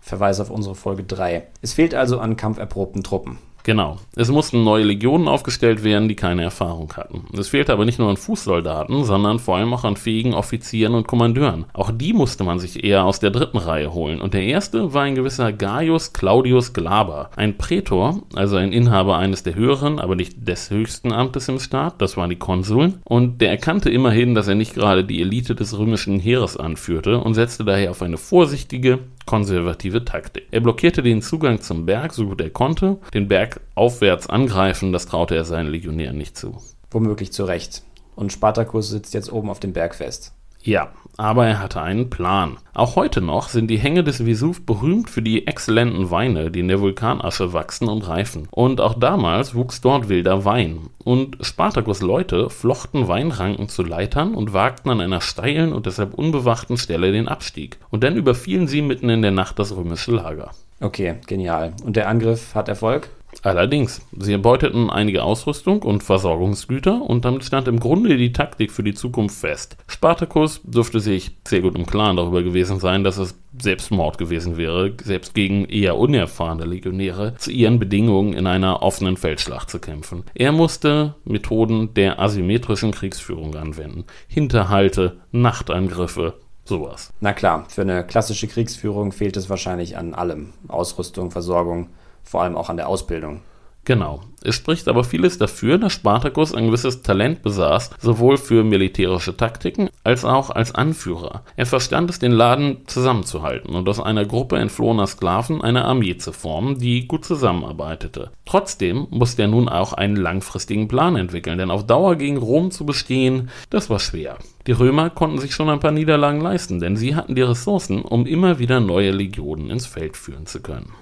Verweis 0.00 0.40
auf 0.40 0.50
unsere 0.50 0.74
Folge 0.74 1.04
3. 1.04 1.46
Es 1.60 1.74
fehlt 1.74 1.94
also 1.94 2.18
an 2.18 2.36
kampferprobten 2.36 3.02
Truppen. 3.02 3.38
Genau. 3.64 3.98
Es 4.16 4.30
mussten 4.30 4.64
neue 4.64 4.84
Legionen 4.84 5.28
aufgestellt 5.28 5.84
werden, 5.84 6.08
die 6.08 6.16
keine 6.16 6.42
Erfahrung 6.42 6.92
hatten. 6.96 7.26
Es 7.38 7.48
fehlte 7.48 7.72
aber 7.72 7.84
nicht 7.84 7.98
nur 7.98 8.10
an 8.10 8.16
Fußsoldaten, 8.16 9.04
sondern 9.04 9.38
vor 9.38 9.56
allem 9.56 9.72
auch 9.72 9.84
an 9.84 9.96
fähigen 9.96 10.34
Offizieren 10.34 10.94
und 10.94 11.06
Kommandeuren. 11.06 11.66
Auch 11.72 11.90
die 11.92 12.12
musste 12.12 12.44
man 12.44 12.58
sich 12.58 12.82
eher 12.82 13.04
aus 13.04 13.20
der 13.20 13.30
dritten 13.30 13.58
Reihe 13.58 13.92
holen. 13.94 14.20
Und 14.20 14.34
der 14.34 14.44
erste 14.44 14.92
war 14.94 15.02
ein 15.02 15.14
gewisser 15.14 15.52
Gaius 15.52 16.12
Claudius 16.12 16.72
Glaber, 16.72 17.30
ein 17.36 17.56
Prätor, 17.56 18.22
also 18.34 18.56
ein 18.56 18.72
Inhaber 18.72 19.16
eines 19.16 19.42
der 19.42 19.54
höheren, 19.54 19.98
aber 19.98 20.16
nicht 20.16 20.46
des 20.46 20.70
höchsten 20.70 21.12
Amtes 21.12 21.48
im 21.48 21.60
Staat, 21.60 22.02
das 22.02 22.16
waren 22.16 22.30
die 22.30 22.36
Konsuln. 22.36 23.00
Und 23.04 23.40
der 23.40 23.50
erkannte 23.50 23.90
immerhin, 23.90 24.34
dass 24.34 24.48
er 24.48 24.54
nicht 24.54 24.74
gerade 24.74 25.04
die 25.04 25.20
Elite 25.20 25.54
des 25.54 25.78
römischen 25.78 26.18
Heeres 26.18 26.56
anführte 26.56 27.18
und 27.18 27.34
setzte 27.34 27.64
daher 27.64 27.90
auf 27.90 28.02
eine 28.02 28.16
vorsichtige, 28.16 29.00
konservative 29.26 30.04
Taktik. 30.04 30.46
Er 30.50 30.60
blockierte 30.60 31.02
den 31.02 31.22
Zugang 31.22 31.60
zum 31.60 31.86
Berg 31.86 32.12
so 32.12 32.26
gut 32.26 32.40
er 32.40 32.50
konnte. 32.50 32.98
Den 33.14 33.28
Berg 33.28 33.60
aufwärts 33.74 34.26
angreifen, 34.26 34.92
das 34.92 35.06
traute 35.06 35.34
er 35.34 35.44
seinen 35.44 35.70
Legionären 35.70 36.16
nicht 36.16 36.36
zu. 36.36 36.60
Womöglich 36.90 37.32
zu 37.32 37.44
Recht. 37.44 37.82
Und 38.14 38.32
Spartacus 38.32 38.90
sitzt 38.90 39.14
jetzt 39.14 39.32
oben 39.32 39.48
auf 39.50 39.60
dem 39.60 39.72
Berg 39.72 39.94
fest. 39.94 40.34
Ja, 40.62 40.90
aber 41.16 41.46
er 41.46 41.58
hatte 41.58 41.82
einen 41.82 42.08
Plan. 42.08 42.56
Auch 42.72 42.96
heute 42.96 43.20
noch 43.20 43.48
sind 43.48 43.68
die 43.68 43.78
Hänge 43.78 44.02
des 44.02 44.24
Vesuv 44.24 44.64
berühmt 44.64 45.10
für 45.10 45.20
die 45.20 45.46
exzellenten 45.46 46.10
Weine, 46.10 46.50
die 46.50 46.60
in 46.60 46.68
der 46.68 46.80
Vulkanasche 46.80 47.52
wachsen 47.52 47.88
und 47.88 48.08
reifen. 48.08 48.48
Und 48.50 48.80
auch 48.80 48.94
damals 48.94 49.54
wuchs 49.54 49.80
dort 49.80 50.08
wilder 50.08 50.44
Wein. 50.44 50.88
Und 51.04 51.36
Spartacus 51.40 52.00
Leute 52.00 52.48
flochten 52.48 53.08
Weinranken 53.08 53.68
zu 53.68 53.82
Leitern 53.82 54.34
und 54.34 54.52
wagten 54.52 54.90
an 54.90 55.00
einer 55.00 55.20
steilen 55.20 55.72
und 55.72 55.86
deshalb 55.86 56.14
unbewachten 56.14 56.78
Stelle 56.78 57.12
den 57.12 57.28
Abstieg. 57.28 57.78
Und 57.90 58.04
dann 58.04 58.16
überfielen 58.16 58.66
sie 58.66 58.82
mitten 58.82 59.10
in 59.10 59.22
der 59.22 59.32
Nacht 59.32 59.58
das 59.58 59.76
römische 59.76 60.12
Lager. 60.12 60.52
Okay, 60.80 61.16
genial. 61.26 61.74
Und 61.84 61.96
der 61.96 62.08
Angriff 62.08 62.54
hat 62.54 62.68
Erfolg? 62.68 63.10
Allerdings, 63.42 64.02
sie 64.16 64.32
erbeuteten 64.32 64.90
einige 64.90 65.22
Ausrüstung 65.22 65.82
und 65.82 66.02
Versorgungsgüter 66.02 67.02
und 67.02 67.24
damit 67.24 67.44
stand 67.44 67.66
im 67.66 67.80
Grunde 67.80 68.16
die 68.16 68.32
Taktik 68.32 68.70
für 68.70 68.82
die 68.82 68.94
Zukunft 68.94 69.38
fest. 69.38 69.76
Spartacus 69.86 70.60
dürfte 70.64 71.00
sich 71.00 71.32
sehr 71.46 71.60
gut 71.60 71.76
im 71.76 71.86
Klaren 71.86 72.16
darüber 72.16 72.42
gewesen 72.42 72.78
sein, 72.78 73.04
dass 73.04 73.18
es 73.18 73.34
Selbstmord 73.58 74.18
gewesen 74.18 74.56
wäre, 74.56 74.94
selbst 75.02 75.34
gegen 75.34 75.64
eher 75.64 75.96
unerfahrene 75.96 76.64
Legionäre 76.64 77.34
zu 77.36 77.50
ihren 77.50 77.78
Bedingungen 77.78 78.32
in 78.32 78.46
einer 78.46 78.82
offenen 78.82 79.16
Feldschlacht 79.16 79.70
zu 79.70 79.78
kämpfen. 79.78 80.24
Er 80.34 80.52
musste 80.52 81.14
Methoden 81.24 81.94
der 81.94 82.18
asymmetrischen 82.18 82.92
Kriegsführung 82.92 83.54
anwenden. 83.56 84.04
Hinterhalte, 84.28 85.20
Nachtangriffe, 85.32 86.34
Sowas. 86.64 87.12
Na 87.20 87.32
klar, 87.32 87.64
für 87.68 87.80
eine 87.80 88.06
klassische 88.06 88.46
Kriegsführung 88.46 89.10
fehlt 89.10 89.36
es 89.36 89.50
wahrscheinlich 89.50 89.96
an 89.96 90.14
allem. 90.14 90.52
Ausrüstung, 90.68 91.32
Versorgung, 91.32 91.88
vor 92.22 92.42
allem 92.42 92.56
auch 92.56 92.68
an 92.68 92.76
der 92.76 92.88
Ausbildung. 92.88 93.42
Genau. 93.84 94.20
Es 94.44 94.56
spricht 94.56 94.88
aber 94.88 95.04
vieles 95.04 95.38
dafür, 95.38 95.78
dass 95.78 95.92
Spartacus 95.92 96.54
ein 96.54 96.66
gewisses 96.66 97.02
Talent 97.02 97.42
besaß, 97.42 97.90
sowohl 98.00 98.36
für 98.36 98.64
militärische 98.64 99.36
Taktiken 99.36 99.88
als 100.04 100.24
auch 100.24 100.50
als 100.50 100.74
Anführer. 100.74 101.42
Er 101.56 101.66
verstand 101.66 102.10
es, 102.10 102.18
den 102.18 102.32
Laden 102.32 102.78
zusammenzuhalten 102.86 103.74
und 103.74 103.88
aus 103.88 104.00
einer 104.00 104.24
Gruppe 104.24 104.58
entflohener 104.58 105.06
Sklaven 105.06 105.62
eine 105.62 105.84
Armee 105.84 106.16
zu 106.16 106.32
formen, 106.32 106.78
die 106.78 107.06
gut 107.06 107.24
zusammenarbeitete. 107.24 108.30
Trotzdem 108.44 109.06
musste 109.10 109.42
er 109.42 109.48
nun 109.48 109.68
auch 109.68 109.92
einen 109.92 110.16
langfristigen 110.16 110.88
Plan 110.88 111.16
entwickeln, 111.16 111.58
denn 111.58 111.70
auf 111.70 111.86
Dauer 111.86 112.16
gegen 112.16 112.36
Rom 112.36 112.70
zu 112.70 112.84
bestehen, 112.84 113.50
das 113.70 113.90
war 113.90 114.00
schwer. 114.00 114.38
Die 114.66 114.72
Römer 114.72 115.10
konnten 115.10 115.38
sich 115.38 115.54
schon 115.54 115.68
ein 115.68 115.80
paar 115.80 115.92
Niederlagen 115.92 116.40
leisten, 116.40 116.80
denn 116.80 116.96
sie 116.96 117.16
hatten 117.16 117.34
die 117.34 117.42
Ressourcen, 117.42 118.02
um 118.02 118.26
immer 118.26 118.58
wieder 118.58 118.80
neue 118.80 119.10
Legionen 119.10 119.70
ins 119.70 119.86
Feld 119.86 120.16
führen 120.16 120.46
zu 120.46 120.62
können. 120.62 120.92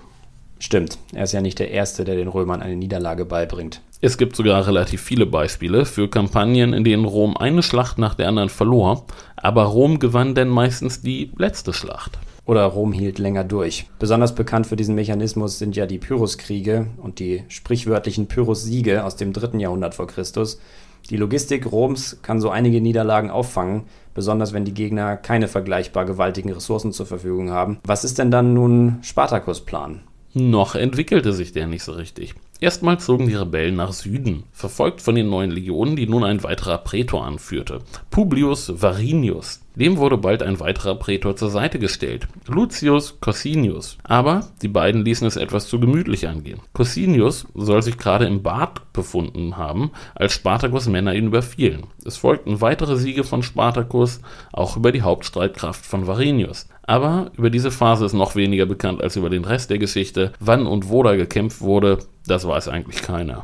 Stimmt, 0.60 0.98
er 1.14 1.24
ist 1.24 1.32
ja 1.32 1.40
nicht 1.40 1.58
der 1.58 1.70
Erste, 1.70 2.04
der 2.04 2.16
den 2.16 2.28
Römern 2.28 2.60
eine 2.60 2.76
Niederlage 2.76 3.24
beibringt. 3.24 3.80
Es 4.02 4.18
gibt 4.18 4.36
sogar 4.36 4.66
relativ 4.66 5.00
viele 5.00 5.24
Beispiele 5.24 5.86
für 5.86 6.08
Kampagnen, 6.08 6.74
in 6.74 6.84
denen 6.84 7.06
Rom 7.06 7.36
eine 7.36 7.62
Schlacht 7.62 7.98
nach 7.98 8.14
der 8.14 8.28
anderen 8.28 8.50
verlor, 8.50 9.06
aber 9.36 9.64
Rom 9.64 9.98
gewann 9.98 10.34
denn 10.34 10.48
meistens 10.48 11.00
die 11.00 11.32
letzte 11.36 11.72
Schlacht. 11.72 12.18
Oder 12.44 12.64
Rom 12.64 12.92
hielt 12.92 13.18
länger 13.18 13.44
durch. 13.44 13.86
Besonders 13.98 14.34
bekannt 14.34 14.66
für 14.66 14.76
diesen 14.76 14.94
Mechanismus 14.94 15.58
sind 15.58 15.76
ja 15.76 15.86
die 15.86 15.98
Pyrrhuskriege 15.98 16.88
und 16.98 17.20
die 17.20 17.44
sprichwörtlichen 17.48 18.26
Pyrrhus-Siege 18.26 19.04
aus 19.04 19.16
dem 19.16 19.32
dritten 19.32 19.60
Jahrhundert 19.60 19.94
vor 19.94 20.08
Christus. 20.08 20.60
Die 21.08 21.16
Logistik 21.16 21.70
Roms 21.72 22.18
kann 22.22 22.40
so 22.40 22.50
einige 22.50 22.82
Niederlagen 22.82 23.30
auffangen, 23.30 23.84
besonders 24.14 24.52
wenn 24.52 24.66
die 24.66 24.74
Gegner 24.74 25.16
keine 25.16 25.48
vergleichbar 25.48 26.04
gewaltigen 26.04 26.52
Ressourcen 26.52 26.92
zur 26.92 27.06
Verfügung 27.06 27.50
haben. 27.50 27.78
Was 27.84 28.04
ist 28.04 28.18
denn 28.18 28.30
dann 28.30 28.52
nun 28.52 28.98
Spartacus 29.02 29.64
Plan? 29.64 30.02
Noch 30.32 30.74
entwickelte 30.74 31.32
sich 31.32 31.52
der 31.52 31.66
nicht 31.66 31.82
so 31.82 31.92
richtig. 31.92 32.34
Erstmal 32.60 33.00
zogen 33.00 33.26
die 33.26 33.34
Rebellen 33.34 33.76
nach 33.76 33.94
Süden, 33.94 34.44
verfolgt 34.52 35.00
von 35.00 35.14
den 35.14 35.30
neuen 35.30 35.50
Legionen, 35.50 35.96
die 35.96 36.06
nun 36.06 36.24
ein 36.24 36.42
weiterer 36.42 36.76
Prätor 36.76 37.24
anführte. 37.24 37.78
Publius 38.10 38.82
Varinius. 38.82 39.62
Dem 39.76 39.96
wurde 39.96 40.18
bald 40.18 40.42
ein 40.42 40.60
weiterer 40.60 40.96
Prätor 40.96 41.36
zur 41.36 41.48
Seite 41.48 41.78
gestellt, 41.78 42.28
Lucius 42.46 43.18
Cossinius. 43.20 43.96
Aber 44.02 44.48
die 44.60 44.68
beiden 44.68 45.06
ließen 45.06 45.26
es 45.26 45.36
etwas 45.36 45.68
zu 45.68 45.80
gemütlich 45.80 46.28
angehen. 46.28 46.60
Cossinius 46.74 47.46
soll 47.54 47.80
sich 47.80 47.96
gerade 47.96 48.26
im 48.26 48.42
Bad 48.42 48.92
befunden 48.92 49.56
haben, 49.56 49.92
als 50.14 50.34
Spartacus 50.34 50.86
Männer 50.86 51.14
ihn 51.14 51.28
überfielen. 51.28 51.86
Es 52.04 52.18
folgten 52.18 52.60
weitere 52.60 52.96
Siege 52.96 53.24
von 53.24 53.42
Spartacus, 53.42 54.20
auch 54.52 54.76
über 54.76 54.92
die 54.92 55.02
Hauptstreitkraft 55.02 55.86
von 55.86 56.06
Varinius. 56.06 56.68
Aber 56.82 57.30
über 57.38 57.50
diese 57.50 57.70
Phase 57.70 58.04
ist 58.04 58.14
noch 58.14 58.34
weniger 58.34 58.66
bekannt 58.66 59.00
als 59.00 59.14
über 59.14 59.30
den 59.30 59.44
Rest 59.44 59.70
der 59.70 59.78
Geschichte. 59.78 60.32
Wann 60.40 60.66
und 60.66 60.88
wo 60.88 61.04
da 61.04 61.14
gekämpft 61.14 61.60
wurde, 61.60 62.00
das 62.26 62.46
weiß 62.46 62.68
eigentlich 62.68 63.02
keiner. 63.02 63.42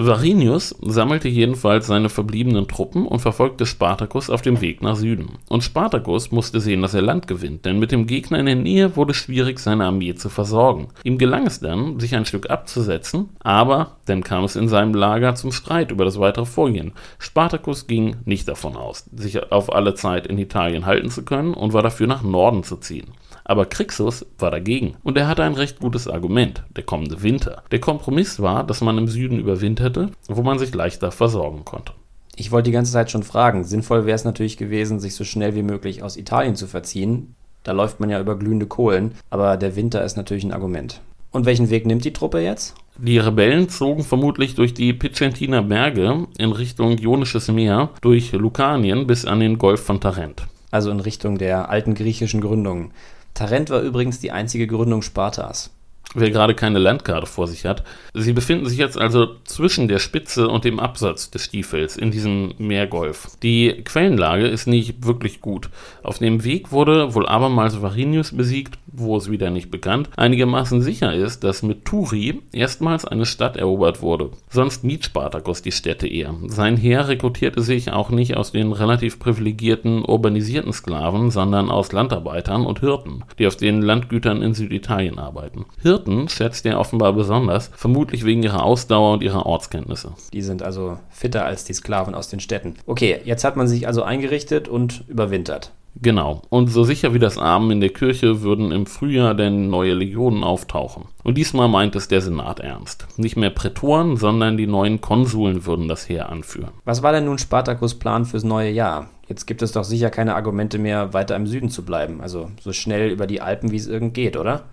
Varinius 0.00 0.76
sammelte 0.80 1.26
jedenfalls 1.26 1.88
seine 1.88 2.08
verbliebenen 2.08 2.68
Truppen 2.68 3.04
und 3.04 3.18
verfolgte 3.18 3.66
Spartacus 3.66 4.30
auf 4.30 4.42
dem 4.42 4.60
Weg 4.60 4.80
nach 4.80 4.94
Süden. 4.94 5.38
Und 5.48 5.64
Spartacus 5.64 6.30
musste 6.30 6.60
sehen, 6.60 6.82
dass 6.82 6.94
er 6.94 7.02
Land 7.02 7.26
gewinnt, 7.26 7.64
denn 7.64 7.80
mit 7.80 7.90
dem 7.90 8.06
Gegner 8.06 8.38
in 8.38 8.46
der 8.46 8.54
Nähe 8.54 8.94
wurde 8.94 9.10
es 9.10 9.16
schwierig, 9.16 9.58
seine 9.58 9.86
Armee 9.86 10.14
zu 10.14 10.28
versorgen. 10.28 10.86
Ihm 11.02 11.18
gelang 11.18 11.48
es 11.48 11.58
dann, 11.58 11.98
sich 11.98 12.14
ein 12.14 12.26
Stück 12.26 12.48
abzusetzen, 12.48 13.30
aber 13.40 13.96
dann 14.04 14.22
kam 14.22 14.44
es 14.44 14.54
in 14.54 14.68
seinem 14.68 14.94
Lager 14.94 15.34
zum 15.34 15.50
Streit 15.50 15.90
über 15.90 16.04
das 16.04 16.20
weitere 16.20 16.46
Vorgehen. 16.46 16.92
Spartacus 17.18 17.88
ging 17.88 18.18
nicht 18.24 18.46
davon 18.46 18.76
aus, 18.76 19.04
sich 19.16 19.50
auf 19.50 19.74
alle 19.74 19.94
Zeit 19.94 20.28
in 20.28 20.38
Italien 20.38 20.86
halten 20.86 21.10
zu 21.10 21.24
können 21.24 21.54
und 21.54 21.72
war 21.72 21.82
dafür 21.82 22.06
nach 22.06 22.22
Norden 22.22 22.62
zu 22.62 22.76
ziehen. 22.76 23.08
Aber 23.48 23.64
Crixus 23.64 24.26
war 24.38 24.50
dagegen 24.50 24.96
und 25.02 25.16
er 25.16 25.26
hatte 25.26 25.42
ein 25.42 25.54
recht 25.54 25.80
gutes 25.80 26.06
Argument, 26.06 26.62
der 26.76 26.84
kommende 26.84 27.22
Winter. 27.22 27.62
Der 27.70 27.80
Kompromiss 27.80 28.40
war, 28.40 28.62
dass 28.62 28.82
man 28.82 28.98
im 28.98 29.08
Süden 29.08 29.40
überwinterte, 29.40 30.10
wo 30.28 30.42
man 30.42 30.58
sich 30.58 30.74
leichter 30.74 31.10
versorgen 31.10 31.64
konnte. 31.64 31.94
Ich 32.36 32.52
wollte 32.52 32.68
die 32.68 32.74
ganze 32.74 32.92
Zeit 32.92 33.10
schon 33.10 33.22
fragen. 33.22 33.64
Sinnvoll 33.64 34.04
wäre 34.04 34.14
es 34.14 34.24
natürlich 34.24 34.58
gewesen, 34.58 35.00
sich 35.00 35.14
so 35.14 35.24
schnell 35.24 35.56
wie 35.56 35.62
möglich 35.62 36.02
aus 36.02 36.18
Italien 36.18 36.56
zu 36.56 36.66
verziehen. 36.66 37.34
Da 37.64 37.72
läuft 37.72 38.00
man 38.00 38.10
ja 38.10 38.20
über 38.20 38.38
glühende 38.38 38.66
Kohlen, 38.66 39.12
aber 39.30 39.56
der 39.56 39.74
Winter 39.76 40.04
ist 40.04 40.16
natürlich 40.16 40.44
ein 40.44 40.52
Argument. 40.52 41.00
Und 41.30 41.46
welchen 41.46 41.70
Weg 41.70 41.86
nimmt 41.86 42.04
die 42.04 42.12
Truppe 42.12 42.40
jetzt? 42.40 42.74
Die 42.98 43.18
Rebellen 43.18 43.68
zogen 43.70 44.04
vermutlich 44.04 44.56
durch 44.56 44.74
die 44.74 44.92
Picentiner 44.92 45.62
Berge 45.62 46.26
in 46.36 46.52
Richtung 46.52 46.98
Ionisches 46.98 47.48
Meer, 47.48 47.90
durch 48.02 48.32
Lucanien 48.32 49.06
bis 49.06 49.24
an 49.24 49.40
den 49.40 49.56
Golf 49.56 49.82
von 49.82 50.00
Tarent. 50.00 50.46
Also 50.70 50.90
in 50.90 51.00
Richtung 51.00 51.38
der 51.38 51.70
alten 51.70 51.94
griechischen 51.94 52.40
Gründung. 52.40 52.90
Tarent 53.34 53.70
war 53.70 53.80
übrigens 53.80 54.18
die 54.20 54.32
einzige 54.32 54.66
Gründung 54.66 55.02
Spartas. 55.02 55.70
Wer 56.14 56.30
gerade 56.30 56.54
keine 56.54 56.78
Landkarte 56.78 57.26
vor 57.26 57.46
sich 57.46 57.66
hat. 57.66 57.84
Sie 58.14 58.32
befinden 58.32 58.66
sich 58.66 58.78
jetzt 58.78 58.96
also 58.96 59.36
zwischen 59.44 59.88
der 59.88 59.98
Spitze 59.98 60.48
und 60.48 60.64
dem 60.64 60.80
Absatz 60.80 61.30
des 61.30 61.44
Stiefels 61.44 61.98
in 61.98 62.10
diesem 62.10 62.54
Meergolf. 62.56 63.28
Die 63.42 63.82
Quellenlage 63.84 64.46
ist 64.46 64.66
nicht 64.66 65.04
wirklich 65.04 65.42
gut. 65.42 65.68
Auf 66.02 66.18
dem 66.18 66.44
Weg 66.44 66.72
wurde 66.72 67.14
wohl 67.14 67.28
abermals 67.28 67.82
Varinius 67.82 68.34
besiegt, 68.34 68.78
wo 68.86 69.18
es 69.18 69.30
wieder 69.30 69.50
nicht 69.50 69.70
bekannt, 69.70 70.08
einigermaßen 70.16 70.80
sicher 70.80 71.14
ist, 71.14 71.44
dass 71.44 71.62
mit 71.62 71.84
Turi 71.84 72.40
erstmals 72.52 73.04
eine 73.04 73.26
Stadt 73.26 73.58
erobert 73.58 74.00
wurde. 74.00 74.30
Sonst 74.48 74.84
mied 74.84 75.04
Spartacus 75.04 75.60
die 75.60 75.72
Städte 75.72 76.08
eher. 76.08 76.34
Sein 76.46 76.78
Heer 76.78 77.08
rekrutierte 77.08 77.60
sich 77.60 77.92
auch 77.92 78.08
nicht 78.08 78.34
aus 78.34 78.52
den 78.52 78.72
relativ 78.72 79.18
privilegierten, 79.18 80.06
urbanisierten 80.06 80.72
Sklaven, 80.72 81.30
sondern 81.30 81.70
aus 81.70 81.92
Landarbeitern 81.92 82.64
und 82.64 82.80
Hirten, 82.80 83.24
die 83.38 83.46
auf 83.46 83.56
den 83.56 83.82
Landgütern 83.82 84.40
in 84.40 84.54
Süditalien 84.54 85.18
arbeiten. 85.18 85.66
Hirten 85.82 85.97
schätzte 86.28 86.70
er 86.70 86.80
offenbar 86.80 87.12
besonders, 87.12 87.70
vermutlich 87.74 88.24
wegen 88.24 88.42
ihrer 88.42 88.62
Ausdauer 88.62 89.14
und 89.14 89.22
ihrer 89.22 89.46
Ortskenntnisse. 89.46 90.12
Die 90.32 90.42
sind 90.42 90.62
also 90.62 90.98
fitter 91.10 91.44
als 91.44 91.64
die 91.64 91.72
Sklaven 91.72 92.14
aus 92.14 92.28
den 92.28 92.40
Städten. 92.40 92.74
Okay, 92.86 93.20
jetzt 93.24 93.44
hat 93.44 93.56
man 93.56 93.68
sich 93.68 93.86
also 93.86 94.02
eingerichtet 94.02 94.68
und 94.68 95.04
überwintert. 95.08 95.72
Genau. 96.00 96.42
Und 96.48 96.68
so 96.68 96.84
sicher 96.84 97.12
wie 97.12 97.18
das 97.18 97.38
Amen 97.38 97.72
in 97.72 97.80
der 97.80 97.88
Kirche 97.90 98.42
würden 98.42 98.70
im 98.70 98.86
Frühjahr 98.86 99.34
denn 99.34 99.68
neue 99.68 99.94
Legionen 99.94 100.44
auftauchen. 100.44 101.06
Und 101.24 101.36
diesmal 101.36 101.68
meint 101.68 101.96
es 101.96 102.08
der 102.08 102.20
Senat 102.20 102.60
ernst. 102.60 103.06
Nicht 103.16 103.36
mehr 103.36 103.50
Prätoren, 103.50 104.16
sondern 104.16 104.56
die 104.56 104.66
neuen 104.66 105.00
Konsuln 105.00 105.66
würden 105.66 105.88
das 105.88 106.08
Heer 106.08 106.28
anführen. 106.28 106.70
Was 106.84 107.02
war 107.02 107.12
denn 107.12 107.24
nun 107.24 107.38
Spartacus 107.38 107.98
Plan 107.98 108.24
fürs 108.24 108.44
neue 108.44 108.70
Jahr? 108.70 109.08
Jetzt 109.28 109.46
gibt 109.46 109.60
es 109.60 109.72
doch 109.72 109.84
sicher 109.84 110.10
keine 110.10 110.36
Argumente 110.36 110.78
mehr, 110.78 111.12
weiter 111.12 111.36
im 111.36 111.46
Süden 111.46 111.68
zu 111.68 111.84
bleiben. 111.84 112.20
Also 112.20 112.50
so 112.60 112.72
schnell 112.72 113.10
über 113.10 113.26
die 113.26 113.40
Alpen, 113.40 113.72
wie 113.72 113.76
es 113.76 113.86
irgend 113.86 114.14
geht, 114.14 114.36
oder? 114.36 114.64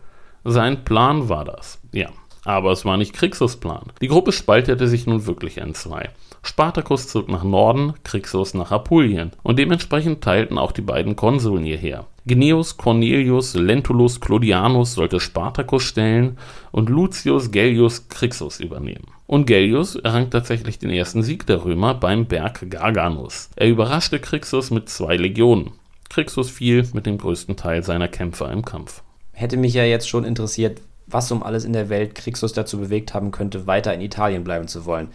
Sein 0.48 0.86
Plan 0.86 1.28
war 1.28 1.44
das, 1.44 1.82
ja. 1.92 2.10
Aber 2.44 2.72
es 2.72 2.86
war 2.86 2.98
nicht 2.98 3.14
Krixus 3.14 3.58
Plan. 3.58 3.92
Die 4.02 4.08
Gruppe 4.08 4.32
spaltete 4.32 4.88
sich 4.88 5.08
nun 5.08 5.26
wirklich 5.26 5.58
in 5.58 5.74
zwei. 5.74 6.12
Spartacus 6.44 7.08
zog 7.08 7.28
nach 7.28 7.44
Norden, 7.44 7.96
Crixus 8.04 8.54
nach 8.54 8.72
Apulien 8.72 9.32
und 9.42 9.58
dementsprechend 9.58 10.24
teilten 10.24 10.60
auch 10.60 10.72
die 10.72 10.84
beiden 10.84 11.16
Konsuln 11.16 11.66
ihr 11.66 11.78
Heer. 11.78 12.06
Gnaeus 12.28 12.78
Cornelius 12.78 13.56
Lentulus 13.56 14.22
Clodianus 14.22 14.94
sollte 14.94 15.20
Spartacus 15.20 15.82
stellen 15.82 16.38
und 16.72 16.90
Lucius 16.90 17.50
Gellius 17.50 18.08
Crixus 18.10 18.60
übernehmen. 18.60 19.08
Und 19.26 19.48
Gellius 19.48 19.96
errang 19.96 20.30
tatsächlich 20.30 20.78
den 20.78 20.92
ersten 20.92 21.24
Sieg 21.24 21.48
der 21.48 21.66
Römer 21.66 21.96
beim 21.96 22.28
Berg 22.28 22.70
Garganus. 22.70 23.50
Er 23.56 23.68
überraschte 23.68 24.20
Crixus 24.20 24.70
mit 24.70 24.90
zwei 24.90 25.18
Legionen. 25.18 25.72
Crixus 26.10 26.52
fiel 26.52 26.88
mit 26.94 27.08
dem 27.08 27.18
größten 27.18 27.56
Teil 27.56 27.82
seiner 27.82 28.08
Kämpfer 28.08 28.52
im 28.52 28.64
Kampf. 28.64 29.02
Hätte 29.36 29.58
mich 29.58 29.74
ja 29.74 29.84
jetzt 29.84 30.10
schon 30.10 30.26
interessiert, 30.26 30.82
was 31.06 31.32
um 31.32 31.44
alles 31.44 31.64
in 31.64 31.74
der 31.74 31.90
Welt 31.90 32.16
Crixus 32.16 32.54
dazu 32.54 32.80
bewegt 32.80 33.14
haben 33.14 33.32
könnte, 33.32 33.68
weiter 33.68 33.94
in 33.94 34.02
Italien 34.02 34.44
bleiben 34.44 34.68
zu 34.68 34.86
wollen 34.86 35.10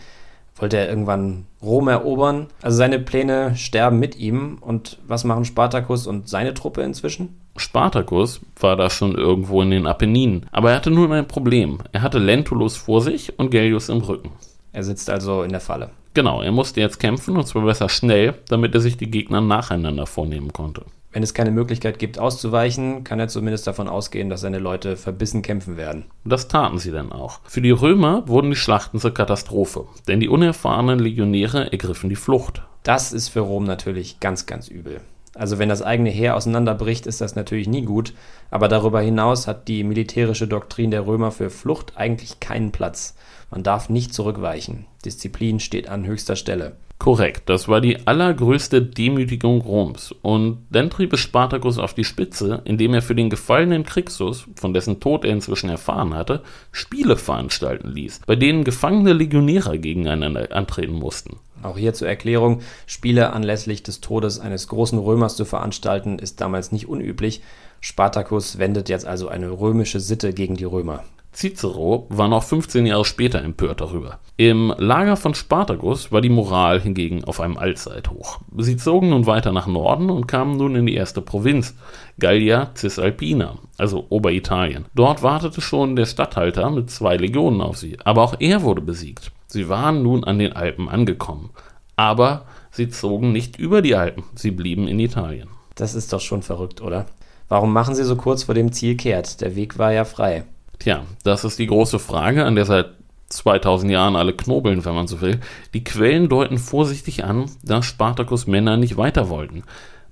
wollte 0.60 0.76
er 0.76 0.88
irgendwann 0.88 1.46
Rom 1.62 1.88
erobern. 1.88 2.48
Also 2.62 2.76
seine 2.76 2.98
Pläne 2.98 3.56
sterben 3.56 3.98
mit 3.98 4.16
ihm. 4.16 4.58
Und 4.60 4.98
was 5.06 5.24
machen 5.24 5.44
Spartacus 5.44 6.06
und 6.06 6.28
seine 6.28 6.54
Truppe 6.54 6.82
inzwischen? 6.82 7.40
Spartacus 7.56 8.40
war 8.58 8.76
da 8.76 8.90
schon 8.90 9.14
irgendwo 9.14 9.60
in 9.62 9.70
den 9.70 9.86
Apenninen, 9.86 10.46
aber 10.52 10.70
er 10.70 10.76
hatte 10.76 10.90
nun 10.90 11.12
ein 11.12 11.28
Problem. 11.28 11.78
Er 11.92 12.02
hatte 12.02 12.18
Lentulus 12.18 12.76
vor 12.76 13.02
sich 13.02 13.38
und 13.38 13.50
Gellius 13.50 13.88
im 13.88 13.98
Rücken. 13.98 14.30
Er 14.72 14.84
sitzt 14.84 15.10
also 15.10 15.42
in 15.42 15.50
der 15.50 15.60
Falle. 15.60 15.90
Genau, 16.14 16.42
er 16.42 16.52
musste 16.52 16.80
jetzt 16.80 16.98
kämpfen 16.98 17.36
und 17.36 17.46
zwar 17.46 17.64
besser 17.64 17.88
schnell, 17.88 18.34
damit 18.48 18.74
er 18.74 18.80
sich 18.80 18.96
die 18.96 19.10
Gegner 19.10 19.40
nacheinander 19.40 20.06
vornehmen 20.06 20.52
konnte. 20.52 20.84
Wenn 21.12 21.22
es 21.24 21.34
keine 21.34 21.50
Möglichkeit 21.50 21.98
gibt, 21.98 22.18
auszuweichen, 22.18 23.02
kann 23.02 23.18
er 23.18 23.28
zumindest 23.28 23.66
davon 23.66 23.88
ausgehen, 23.88 24.30
dass 24.30 24.42
seine 24.42 24.60
Leute 24.60 24.96
verbissen 24.96 25.42
kämpfen 25.42 25.76
werden. 25.76 26.04
Das 26.24 26.46
taten 26.46 26.78
sie 26.78 26.92
dann 26.92 27.10
auch. 27.10 27.40
Für 27.44 27.60
die 27.60 27.72
Römer 27.72 28.28
wurden 28.28 28.50
die 28.50 28.56
Schlachten 28.56 29.00
zur 29.00 29.12
Katastrophe, 29.12 29.86
denn 30.06 30.20
die 30.20 30.28
unerfahrenen 30.28 31.00
Legionäre 31.00 31.72
ergriffen 31.72 32.10
die 32.10 32.16
Flucht. 32.16 32.62
Das 32.84 33.12
ist 33.12 33.28
für 33.28 33.40
Rom 33.40 33.64
natürlich 33.64 34.20
ganz, 34.20 34.46
ganz 34.46 34.68
übel. 34.68 35.00
Also 35.34 35.58
wenn 35.58 35.68
das 35.68 35.82
eigene 35.82 36.10
Heer 36.10 36.36
auseinanderbricht, 36.36 37.06
ist 37.06 37.20
das 37.20 37.34
natürlich 37.34 37.68
nie 37.68 37.82
gut, 37.82 38.14
aber 38.50 38.68
darüber 38.68 39.00
hinaus 39.00 39.46
hat 39.46 39.68
die 39.68 39.84
militärische 39.84 40.48
Doktrin 40.48 40.90
der 40.90 41.06
Römer 41.06 41.30
für 41.30 41.50
Flucht 41.50 41.92
eigentlich 41.96 42.40
keinen 42.40 42.72
Platz. 42.72 43.16
Man 43.50 43.62
darf 43.62 43.88
nicht 43.88 44.12
zurückweichen. 44.12 44.86
Disziplin 45.04 45.60
steht 45.60 45.88
an 45.88 46.06
höchster 46.06 46.36
Stelle. 46.36 46.76
Korrekt, 47.00 47.48
das 47.48 47.66
war 47.66 47.80
die 47.80 48.06
allergrößte 48.06 48.82
Demütigung 48.82 49.62
Roms. 49.62 50.14
Und 50.20 50.66
dann 50.68 50.90
trieb 50.90 51.14
es 51.14 51.20
Spartacus 51.20 51.78
auf 51.78 51.94
die 51.94 52.04
Spitze, 52.04 52.60
indem 52.66 52.92
er 52.92 53.00
für 53.00 53.14
den 53.14 53.30
gefallenen 53.30 53.84
Crixus, 53.84 54.46
von 54.54 54.74
dessen 54.74 55.00
Tod 55.00 55.24
er 55.24 55.32
inzwischen 55.32 55.70
erfahren 55.70 56.14
hatte, 56.14 56.42
Spiele 56.72 57.16
veranstalten 57.16 57.88
ließ, 57.88 58.20
bei 58.26 58.36
denen 58.36 58.64
gefangene 58.64 59.14
Legionäre 59.14 59.78
gegeneinander 59.78 60.54
antreten 60.54 60.92
mussten. 60.92 61.38
Auch 61.62 61.78
hier 61.78 61.94
zur 61.94 62.06
Erklärung, 62.06 62.60
Spiele 62.84 63.32
anlässlich 63.32 63.82
des 63.82 64.02
Todes 64.02 64.38
eines 64.38 64.68
großen 64.68 64.98
Römers 64.98 65.36
zu 65.36 65.46
veranstalten, 65.46 66.18
ist 66.18 66.42
damals 66.42 66.70
nicht 66.70 66.86
unüblich. 66.86 67.40
Spartacus 67.80 68.58
wendet 68.58 68.90
jetzt 68.90 69.06
also 69.06 69.28
eine 69.28 69.48
römische 69.48 70.00
Sitte 70.00 70.34
gegen 70.34 70.56
die 70.56 70.64
Römer. 70.64 71.04
Cicero 71.32 72.06
war 72.08 72.28
noch 72.28 72.42
15 72.42 72.86
Jahre 72.86 73.04
später 73.04 73.42
empört 73.42 73.80
darüber. 73.80 74.18
Im 74.36 74.74
Lager 74.78 75.16
von 75.16 75.34
Spartacus 75.34 76.10
war 76.10 76.20
die 76.20 76.28
Moral 76.28 76.80
hingegen 76.80 77.24
auf 77.24 77.40
einem 77.40 77.56
Allzeithoch. 77.56 78.40
Sie 78.56 78.76
zogen 78.76 79.10
nun 79.10 79.26
weiter 79.26 79.52
nach 79.52 79.66
Norden 79.66 80.10
und 80.10 80.26
kamen 80.26 80.56
nun 80.56 80.74
in 80.74 80.86
die 80.86 80.94
erste 80.94 81.20
Provinz, 81.20 81.76
Gallia 82.18 82.70
Cisalpina, 82.74 83.58
also 83.78 84.06
Oberitalien. 84.08 84.86
Dort 84.94 85.22
wartete 85.22 85.60
schon 85.60 85.94
der 85.94 86.06
Statthalter 86.06 86.70
mit 86.70 86.90
zwei 86.90 87.16
Legionen 87.16 87.60
auf 87.60 87.76
sie, 87.76 87.98
aber 88.04 88.22
auch 88.22 88.34
er 88.40 88.62
wurde 88.62 88.80
besiegt. 88.80 89.30
Sie 89.46 89.68
waren 89.68 90.02
nun 90.02 90.24
an 90.24 90.38
den 90.38 90.54
Alpen 90.54 90.88
angekommen. 90.88 91.50
Aber 91.96 92.46
sie 92.70 92.88
zogen 92.88 93.32
nicht 93.32 93.58
über 93.58 93.82
die 93.82 93.94
Alpen, 93.94 94.24
sie 94.34 94.50
blieben 94.50 94.88
in 94.88 94.98
Italien. 94.98 95.48
Das 95.74 95.94
ist 95.94 96.12
doch 96.12 96.20
schon 96.20 96.42
verrückt, 96.42 96.80
oder? 96.80 97.06
Warum 97.48 97.72
machen 97.72 97.94
sie 97.94 98.04
so 98.04 98.16
kurz 98.16 98.44
vor 98.44 98.54
dem 98.54 98.72
Ziel 98.72 98.96
kehrt? 98.96 99.40
Der 99.40 99.56
Weg 99.56 99.78
war 99.78 99.92
ja 99.92 100.04
frei. 100.04 100.44
Tja, 100.80 101.04
das 101.24 101.44
ist 101.44 101.58
die 101.58 101.66
große 101.66 101.98
Frage, 101.98 102.46
an 102.46 102.54
der 102.54 102.64
seit 102.64 102.86
2000 103.28 103.92
Jahren 103.92 104.16
alle 104.16 104.32
knobeln, 104.32 104.84
wenn 104.84 104.94
man 104.94 105.06
so 105.06 105.20
will. 105.20 105.38
Die 105.74 105.84
Quellen 105.84 106.30
deuten 106.30 106.56
vorsichtig 106.56 107.22
an, 107.22 107.50
dass 107.62 107.84
Spartacus 107.84 108.46
Männer 108.46 108.78
nicht 108.78 108.96
weiter 108.96 109.28
wollten. 109.28 109.62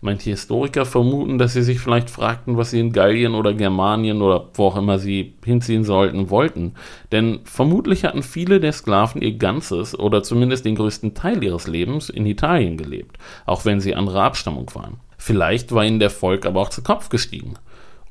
Manche 0.02 0.30
Historiker 0.30 0.84
vermuten, 0.84 1.38
dass 1.38 1.54
sie 1.54 1.62
sich 1.62 1.80
vielleicht 1.80 2.10
fragten, 2.10 2.58
was 2.58 2.70
sie 2.70 2.80
in 2.80 2.92
Gallien 2.92 3.34
oder 3.34 3.54
Germanien 3.54 4.20
oder 4.20 4.50
wo 4.54 4.66
auch 4.66 4.76
immer 4.76 4.98
sie 4.98 5.34
hinziehen 5.42 5.84
sollten, 5.84 6.28
wollten. 6.28 6.74
Denn 7.12 7.40
vermutlich 7.44 8.04
hatten 8.04 8.22
viele 8.22 8.60
der 8.60 8.72
Sklaven 8.72 9.22
ihr 9.22 9.38
ganzes 9.38 9.98
oder 9.98 10.22
zumindest 10.22 10.66
den 10.66 10.76
größten 10.76 11.14
Teil 11.14 11.42
ihres 11.42 11.66
Lebens 11.66 12.10
in 12.10 12.26
Italien 12.26 12.76
gelebt, 12.76 13.16
auch 13.46 13.64
wenn 13.64 13.80
sie 13.80 13.94
anderer 13.94 14.22
Abstammung 14.22 14.70
waren. 14.74 14.98
Vielleicht 15.16 15.72
war 15.72 15.84
ihnen 15.84 15.98
der 15.98 16.10
Volk 16.10 16.46
aber 16.46 16.60
auch 16.60 16.70
zu 16.70 16.82
Kopf 16.82 17.08
gestiegen. 17.08 17.54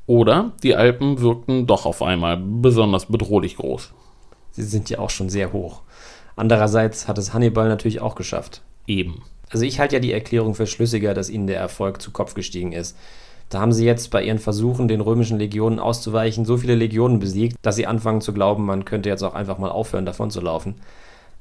Oder 0.08 0.52
die 0.62 0.74
Alpen 0.74 1.20
wirkten 1.20 1.66
doch 1.66 1.84
auf 1.84 2.00
einmal 2.00 2.38
besonders 2.38 3.06
bedrohlich 3.06 3.56
groß. 3.56 3.92
Sie 4.52 4.62
sind 4.62 4.88
ja 4.88 5.00
auch 5.00 5.10
schon 5.10 5.28
sehr 5.28 5.52
hoch. 5.52 5.82
Andererseits 6.34 7.08
hat 7.08 7.18
es 7.18 7.34
Hannibal 7.34 7.68
natürlich 7.68 8.00
auch 8.00 8.14
geschafft. 8.14 8.62
Eben. 8.86 9.22
Also 9.50 9.66
ich 9.66 9.78
halte 9.78 9.96
ja 9.96 10.00
die 10.00 10.14
Erklärung 10.14 10.54
für 10.54 10.66
schlüssiger, 10.66 11.12
dass 11.12 11.28
ihnen 11.28 11.46
der 11.46 11.60
Erfolg 11.60 12.00
zu 12.00 12.10
Kopf 12.10 12.32
gestiegen 12.32 12.72
ist. 12.72 12.96
Da 13.50 13.60
haben 13.60 13.72
sie 13.72 13.84
jetzt 13.84 14.10
bei 14.10 14.22
ihren 14.22 14.38
Versuchen, 14.38 14.88
den 14.88 15.02
römischen 15.02 15.38
Legionen 15.38 15.78
auszuweichen, 15.78 16.46
so 16.46 16.56
viele 16.56 16.74
Legionen 16.74 17.18
besiegt, 17.18 17.56
dass 17.60 17.76
sie 17.76 17.86
anfangen 17.86 18.22
zu 18.22 18.32
glauben, 18.32 18.64
man 18.64 18.86
könnte 18.86 19.10
jetzt 19.10 19.22
auch 19.22 19.34
einfach 19.34 19.58
mal 19.58 19.70
aufhören, 19.70 20.06
davon 20.06 20.30
zu 20.30 20.40
laufen. 20.40 20.76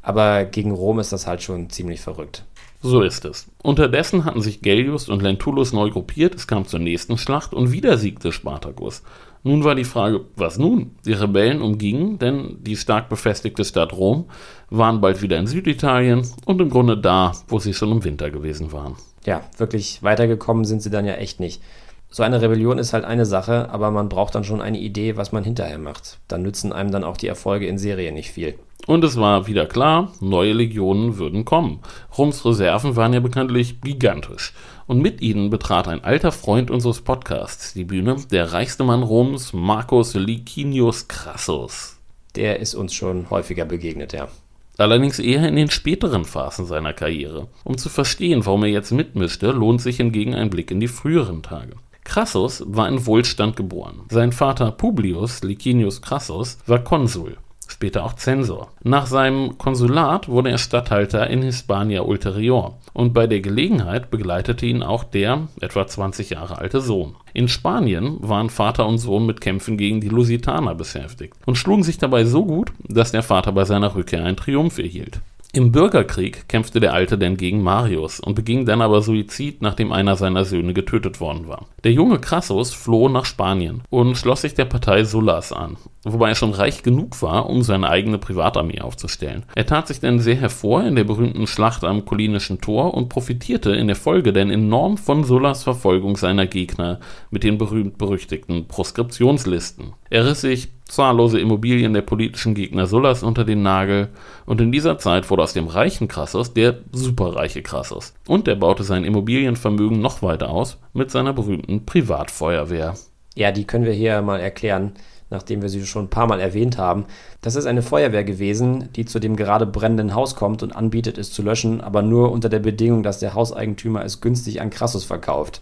Aber 0.01 0.43
gegen 0.43 0.71
Rom 0.71 0.99
ist 0.99 1.13
das 1.13 1.25
halt 1.25 1.41
schon 1.41 1.69
ziemlich 1.69 2.01
verrückt. 2.01 2.43
So 2.81 3.01
ist 3.01 3.25
es. 3.25 3.47
Unterdessen 3.63 4.23
hatten 4.23 4.41
sich 4.41 4.61
Gellius 4.61 5.09
und 5.09 5.21
Lentulus 5.23 5.73
neu 5.73 5.89
gruppiert, 5.89 6.35
es 6.35 6.47
kam 6.47 6.65
zur 6.65 6.79
nächsten 6.79 7.17
Schlacht 7.17 7.53
und 7.53 7.71
wieder 7.71 7.97
siegte 7.97 8.31
Spartacus. 8.31 9.01
Nun 9.43 9.63
war 9.63 9.75
die 9.75 9.83
Frage, 9.83 10.25
was 10.35 10.57
nun? 10.59 10.91
Die 11.05 11.13
Rebellen 11.13 11.61
umgingen, 11.61 12.19
denn 12.19 12.57
die 12.59 12.75
stark 12.75 13.09
befestigte 13.09 13.63
Stadt 13.65 13.93
Rom 13.93 14.25
waren 14.69 15.01
bald 15.01 15.21
wieder 15.21 15.37
in 15.37 15.47
Süditalien 15.47 16.27
und 16.45 16.61
im 16.61 16.69
Grunde 16.69 16.97
da, 16.97 17.31
wo 17.47 17.59
sie 17.59 17.73
schon 17.73 17.91
im 17.91 18.03
Winter 18.03 18.29
gewesen 18.29 18.71
waren. 18.71 18.95
Ja, 19.25 19.41
wirklich 19.57 20.03
weitergekommen 20.03 20.65
sind 20.65 20.81
sie 20.81 20.89
dann 20.89 21.05
ja 21.05 21.15
echt 21.15 21.39
nicht. 21.39 21.61
So 22.09 22.23
eine 22.23 22.41
Rebellion 22.41 22.77
ist 22.77 22.93
halt 22.93 23.05
eine 23.05 23.25
Sache, 23.25 23.69
aber 23.69 23.91
man 23.91 24.07
braucht 24.07 24.35
dann 24.35 24.43
schon 24.43 24.61
eine 24.61 24.79
Idee, 24.79 25.17
was 25.17 25.31
man 25.31 25.43
hinterher 25.43 25.77
macht. 25.77 26.19
Dann 26.27 26.41
nützen 26.41 26.71
einem 26.71 26.91
dann 26.91 27.03
auch 27.03 27.17
die 27.17 27.27
Erfolge 27.27 27.67
in 27.67 27.77
Serie 27.77 28.11
nicht 28.11 28.31
viel. 28.31 28.57
Und 28.85 29.03
es 29.03 29.17
war 29.17 29.47
wieder 29.47 29.65
klar, 29.65 30.13
neue 30.21 30.53
Legionen 30.53 31.17
würden 31.17 31.43
kommen. 31.43 31.79
Roms 32.17 32.45
Reserven 32.45 32.95
waren 32.95 33.13
ja 33.13 33.19
bekanntlich 33.19 33.81
gigantisch. 33.81 34.53
Und 34.85 35.01
mit 35.01 35.21
ihnen 35.21 35.49
betrat 35.49 35.89
ein 35.89 36.03
alter 36.03 36.31
Freund 36.31 36.71
unseres 36.71 37.01
Podcasts 37.01 37.73
die 37.73 37.83
Bühne, 37.83 38.15
der 38.31 38.53
reichste 38.53 38.85
Mann 38.85 39.03
Roms, 39.03 39.51
Marcus 39.51 40.13
Licinius 40.13 41.09
Crassus. 41.09 41.97
Der 42.35 42.59
ist 42.59 42.75
uns 42.75 42.93
schon 42.93 43.29
häufiger 43.29 43.65
begegnet, 43.65 44.13
ja. 44.13 44.29
Allerdings 44.77 45.19
eher 45.19 45.45
in 45.47 45.55
den 45.55 45.71
späteren 45.71 46.23
Phasen 46.23 46.65
seiner 46.65 46.93
Karriere. 46.93 47.47
Um 47.65 47.77
zu 47.77 47.89
verstehen, 47.89 48.45
warum 48.45 48.63
er 48.63 48.69
jetzt 48.69 48.91
mitmischte, 48.91 49.51
lohnt 49.51 49.81
sich 49.81 49.97
hingegen 49.97 50.35
ein 50.35 50.51
Blick 50.51 50.71
in 50.71 50.79
die 50.79 50.87
früheren 50.87 51.41
Tage. 51.41 51.73
Crassus 52.05 52.63
war 52.65 52.87
in 52.87 53.05
Wohlstand 53.05 53.57
geboren. 53.57 54.03
Sein 54.09 54.31
Vater 54.31 54.71
Publius 54.71 55.43
Licinius 55.43 56.01
Crassus 56.01 56.59
war 56.67 56.79
Konsul 56.79 57.37
später 57.71 58.03
auch 58.03 58.13
Zensor. 58.13 58.69
Nach 58.83 59.05
seinem 59.05 59.57
Konsulat 59.57 60.29
wurde 60.29 60.51
er 60.51 60.57
Statthalter 60.57 61.29
in 61.29 61.41
Hispania 61.41 62.01
Ulterior 62.01 62.77
und 62.93 63.13
bei 63.13 63.27
der 63.27 63.41
Gelegenheit 63.41 64.09
begleitete 64.09 64.65
ihn 64.65 64.83
auch 64.83 65.03
der 65.03 65.47
etwa 65.61 65.85
20 65.85 66.31
Jahre 66.31 66.57
alte 66.57 66.81
Sohn. 66.81 67.15
In 67.33 67.47
Spanien 67.47 68.17
waren 68.21 68.49
Vater 68.49 68.87
und 68.87 68.97
Sohn 68.97 69.25
mit 69.25 69.41
Kämpfen 69.41 69.77
gegen 69.77 70.01
die 70.01 70.09
Lusitaner 70.09 70.75
beschäftigt 70.75 71.33
und 71.45 71.57
schlugen 71.57 71.83
sich 71.83 71.97
dabei 71.97 72.25
so 72.25 72.45
gut, 72.45 72.71
dass 72.87 73.11
der 73.11 73.23
Vater 73.23 73.51
bei 73.51 73.65
seiner 73.65 73.95
Rückkehr 73.95 74.23
einen 74.23 74.37
Triumph 74.37 74.79
erhielt. 74.79 75.21
Im 75.53 75.71
Bürgerkrieg 75.71 76.49
kämpfte 76.49 76.81
der 76.81 76.93
Alte 76.93 77.17
denn 77.17 77.37
gegen 77.37 77.63
Marius 77.63 78.19
und 78.19 78.35
beging 78.35 78.65
dann 78.65 78.81
aber 78.81 79.01
Suizid, 79.01 79.61
nachdem 79.61 79.93
einer 79.93 80.17
seiner 80.17 80.43
Söhne 80.43 80.73
getötet 80.73 81.21
worden 81.21 81.47
war. 81.47 81.65
Der 81.85 81.93
junge 81.93 82.19
Crassus 82.19 82.73
floh 82.73 83.07
nach 83.07 83.23
Spanien 83.23 83.81
und 83.89 84.17
schloss 84.17 84.41
sich 84.41 84.55
der 84.55 84.65
Partei 84.65 85.05
Sullas 85.05 85.53
an, 85.53 85.77
wobei 86.03 86.29
er 86.29 86.35
schon 86.35 86.53
reich 86.53 86.83
genug 86.83 87.21
war, 87.21 87.49
um 87.49 87.63
seine 87.63 87.89
eigene 87.89 88.17
Privatarmee 88.17 88.81
aufzustellen. 88.81 89.45
Er 89.55 89.65
tat 89.65 89.87
sich 89.87 90.01
dann 90.01 90.19
sehr 90.19 90.35
hervor 90.35 90.83
in 90.83 90.95
der 90.95 91.05
berühmten 91.05 91.47
Schlacht 91.47 91.85
am 91.85 92.03
Collinischen 92.03 92.59
Tor 92.59 92.93
und 92.93 93.07
profitierte 93.07 93.71
in 93.71 93.87
der 93.87 93.95
Folge 93.95 94.33
denn 94.33 94.51
enorm 94.51 94.97
von 94.97 95.23
Sullas 95.23 95.63
Verfolgung 95.63 96.17
seiner 96.17 96.45
Gegner 96.45 96.99
mit 97.31 97.43
den 97.43 97.57
berühmt-berüchtigten 97.57 98.67
Proskriptionslisten. 98.67 99.93
Er 100.09 100.25
riss 100.25 100.41
sich 100.41 100.69
zahllose 100.87 101.39
Immobilien 101.39 101.93
der 101.93 102.01
politischen 102.01 102.53
Gegner 102.55 102.87
Sullas 102.87 103.23
unter 103.23 103.43
den 103.43 103.61
Nagel 103.61 104.09
und 104.45 104.61
in 104.61 104.71
dieser 104.71 104.97
Zeit 104.97 105.29
wurde 105.29 105.43
aus 105.43 105.53
dem 105.53 105.67
reichen 105.67 106.07
Crassus 106.07 106.53
der 106.53 106.77
superreiche 106.91 107.61
Crassus. 107.61 108.13
Und 108.27 108.47
er 108.47 108.55
baute 108.55 108.83
sein 108.83 109.03
Immobilienvermögen 109.03 109.99
noch 109.99 110.21
weiter 110.21 110.49
aus 110.49 110.77
mit 110.93 111.11
seiner 111.11 111.33
berühmten 111.33 111.85
Privatfeuerwehr. 111.85 112.95
Ja, 113.35 113.51
die 113.51 113.65
können 113.65 113.85
wir 113.85 113.93
hier 113.93 114.21
mal 114.21 114.39
erklären, 114.39 114.93
nachdem 115.29 115.61
wir 115.61 115.69
sie 115.69 115.85
schon 115.85 116.05
ein 116.05 116.09
paar 116.09 116.27
Mal 116.27 116.39
erwähnt 116.39 116.77
haben. 116.77 117.05
Das 117.41 117.55
ist 117.55 117.65
eine 117.65 117.81
Feuerwehr 117.81 118.23
gewesen, 118.23 118.89
die 118.95 119.05
zu 119.05 119.19
dem 119.19 119.35
gerade 119.35 119.65
brennenden 119.65 120.15
Haus 120.15 120.35
kommt 120.35 120.63
und 120.63 120.75
anbietet, 120.75 121.17
es 121.17 121.31
zu 121.31 121.43
löschen, 121.43 121.81
aber 121.81 122.01
nur 122.01 122.31
unter 122.31 122.49
der 122.49 122.59
Bedingung, 122.59 123.03
dass 123.03 123.19
der 123.19 123.33
Hauseigentümer 123.33 124.03
es 124.03 124.21
günstig 124.21 124.61
an 124.61 124.69
Crassus 124.69 125.03
verkauft. 125.03 125.61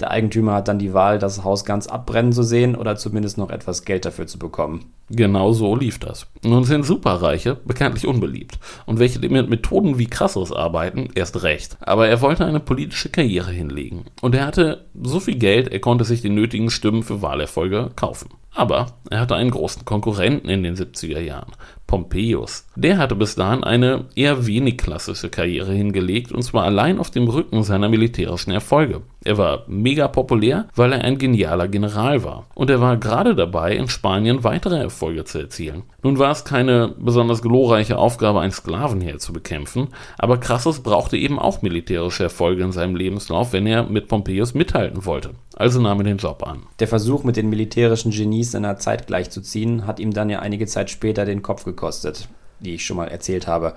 Der 0.00 0.12
Eigentümer 0.12 0.54
hat 0.54 0.68
dann 0.68 0.78
die 0.78 0.94
Wahl, 0.94 1.18
das 1.18 1.42
Haus 1.42 1.64
ganz 1.64 1.88
abbrennen 1.88 2.32
zu 2.32 2.44
sehen 2.44 2.76
oder 2.76 2.96
zumindest 2.96 3.36
noch 3.36 3.50
etwas 3.50 3.84
Geld 3.84 4.04
dafür 4.04 4.26
zu 4.26 4.38
bekommen. 4.38 4.92
Genau 5.10 5.52
so 5.52 5.74
lief 5.74 5.98
das. 5.98 6.26
Nun 6.44 6.64
sind 6.64 6.84
Superreiche 6.84 7.56
bekanntlich 7.64 8.06
unbeliebt. 8.06 8.58
Und 8.86 8.98
welche 8.98 9.18
mit 9.18 9.50
Methoden 9.50 9.98
wie 9.98 10.06
Crassus 10.06 10.52
arbeiten, 10.52 11.08
erst 11.14 11.42
recht. 11.42 11.78
Aber 11.80 12.08
er 12.08 12.20
wollte 12.20 12.44
eine 12.44 12.60
politische 12.60 13.08
Karriere 13.08 13.50
hinlegen. 13.50 14.04
Und 14.20 14.34
er 14.34 14.46
hatte 14.46 14.86
so 15.02 15.18
viel 15.18 15.36
Geld, 15.36 15.68
er 15.68 15.80
konnte 15.80 16.04
sich 16.04 16.22
die 16.22 16.30
nötigen 16.30 16.70
Stimmen 16.70 17.02
für 17.02 17.22
Wahlerfolge 17.22 17.90
kaufen. 17.96 18.28
Aber 18.54 18.86
er 19.10 19.20
hatte 19.20 19.36
einen 19.36 19.50
großen 19.50 19.84
Konkurrenten 19.84 20.48
in 20.48 20.62
den 20.62 20.74
70er 20.74 21.20
Jahren, 21.20 21.52
Pompeius. 21.88 22.66
Der 22.76 22.98
hatte 22.98 23.16
bis 23.16 23.34
dahin 23.34 23.64
eine 23.64 24.04
eher 24.14 24.46
wenig 24.46 24.76
klassische 24.76 25.30
Karriere 25.30 25.72
hingelegt 25.72 26.30
und 26.30 26.42
zwar 26.42 26.64
allein 26.64 26.98
auf 27.00 27.10
dem 27.10 27.26
Rücken 27.26 27.64
seiner 27.64 27.88
militärischen 27.88 28.52
Erfolge. 28.52 29.00
Er 29.24 29.38
war 29.38 29.64
mega 29.66 30.06
populär, 30.06 30.68
weil 30.76 30.92
er 30.92 31.02
ein 31.02 31.18
genialer 31.18 31.66
General 31.66 32.22
war. 32.22 32.46
Und 32.54 32.70
er 32.70 32.80
war 32.80 32.98
gerade 32.98 33.34
dabei, 33.34 33.74
in 33.74 33.88
Spanien 33.88 34.44
weitere 34.44 34.78
Erfolge 34.78 35.24
zu 35.24 35.38
erzielen. 35.38 35.82
Nun 36.02 36.18
war 36.18 36.30
es 36.30 36.44
keine 36.44 36.94
besonders 36.98 37.42
glorreiche 37.42 37.98
Aufgabe, 37.98 38.40
ein 38.40 38.52
Sklavenheer 38.52 39.18
zu 39.18 39.32
bekämpfen, 39.32 39.88
aber 40.18 40.36
Crassus 40.38 40.80
brauchte 40.80 41.16
eben 41.16 41.38
auch 41.38 41.62
militärische 41.62 42.24
Erfolge 42.24 42.64
in 42.64 42.72
seinem 42.72 42.96
Lebenslauf, 42.96 43.54
wenn 43.54 43.66
er 43.66 43.84
mit 43.84 44.08
Pompeius 44.08 44.52
mithalten 44.52 45.06
wollte. 45.06 45.30
Also 45.58 45.80
nahm 45.80 45.98
er 45.98 46.04
den 46.04 46.18
Job 46.18 46.46
an. 46.46 46.62
Der 46.78 46.86
Versuch, 46.86 47.24
mit 47.24 47.36
den 47.36 47.50
militärischen 47.50 48.12
Genies 48.12 48.52
seiner 48.52 48.78
Zeit 48.78 49.08
gleichzuziehen, 49.08 49.88
hat 49.88 49.98
ihm 49.98 50.12
dann 50.12 50.30
ja 50.30 50.38
einige 50.38 50.66
Zeit 50.66 50.88
später 50.88 51.24
den 51.24 51.42
Kopf 51.42 51.64
gekostet, 51.64 52.28
wie 52.60 52.74
ich 52.74 52.86
schon 52.86 52.96
mal 52.96 53.08
erzählt 53.08 53.48
habe. 53.48 53.74